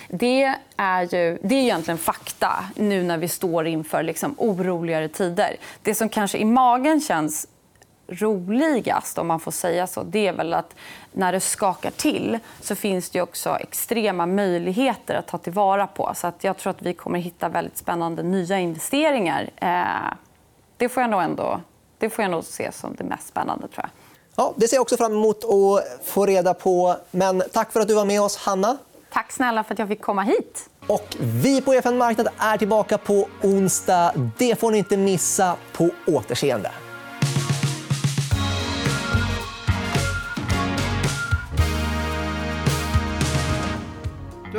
Det 0.08 0.54
är, 0.76 1.02
ju, 1.02 1.38
det 1.42 1.54
är 1.54 1.62
egentligen 1.62 1.98
fakta 1.98 2.64
nu 2.74 3.02
när 3.02 3.18
vi 3.18 3.28
står 3.28 3.66
inför 3.66 4.02
liksom 4.02 4.34
oroligare 4.38 5.08
tider. 5.08 5.56
Det 5.82 5.94
som 5.94 6.08
kanske 6.08 6.38
i 6.38 6.44
magen 6.44 7.00
känns 7.00 7.46
roligast, 8.09 9.18
om 9.18 9.27
man 9.27 9.40
får 9.40 9.53
säga 9.53 9.87
så, 9.87 10.03
det 10.03 10.27
är 10.27 10.33
väl 10.33 10.55
att 10.55 10.75
när 11.12 11.33
det 11.33 11.40
skakar 11.40 11.90
till 11.90 12.38
så 12.61 12.75
finns 12.75 13.11
det 13.11 13.23
också 13.23 13.57
extrema 13.61 14.27
möjligheter 14.27 15.14
att 15.14 15.27
ta 15.27 15.38
tillvara 15.38 15.87
på. 15.87 16.12
Så 16.14 16.27
att 16.27 16.44
jag 16.44 16.57
tror 16.57 16.71
att 16.71 16.83
vi 16.83 16.94
kommer 16.94 17.18
hitta 17.18 17.49
väldigt 17.49 17.79
spännande 17.79 18.23
nya 18.23 18.59
investeringar. 18.59 19.51
Eh, 19.57 20.14
det 20.77 20.88
får 20.88 21.01
jag 21.01 21.11
nog 21.11 21.23
ändå 21.23 21.61
det 21.99 22.11
får 22.11 22.23
jag 22.23 22.31
nog 22.31 22.44
se 22.44 22.73
som 22.73 22.94
det 22.99 23.05
mest 23.05 23.29
spännande. 23.29 23.68
tror 23.68 23.85
jag. 23.85 23.90
Ja, 24.37 24.53
det 24.57 24.68
ser 24.68 24.77
jag 24.77 24.83
också 24.83 24.97
fram 24.97 25.12
emot 25.12 25.44
att 25.44 26.07
få 26.09 26.27
reda 26.27 26.55
på. 26.55 26.97
Men 27.11 27.42
tack 27.53 27.73
för 27.73 27.81
att 27.81 27.88
du 27.88 27.94
var 27.94 28.05
med 28.05 28.23
oss, 28.23 28.37
Hanna. 28.37 28.77
Tack 29.12 29.33
snälla 29.33 29.64
för 29.64 29.73
att 29.73 29.79
jag 29.79 29.88
fick 29.88 30.01
komma 30.01 30.23
hit. 30.23 30.71
Och 30.87 31.16
vi 31.21 31.61
på 31.61 31.75
EFN 31.75 31.99
Marknad 31.99 32.29
är 32.38 32.59
tillbaka 32.59 32.99
på 32.99 33.29
onsdag. 33.42 34.12
Det 34.38 34.61
får 34.61 34.71
ni 34.71 34.79
inte 34.79 34.97
missa. 34.97 35.57
På 35.73 35.90
återseende. 36.07 36.71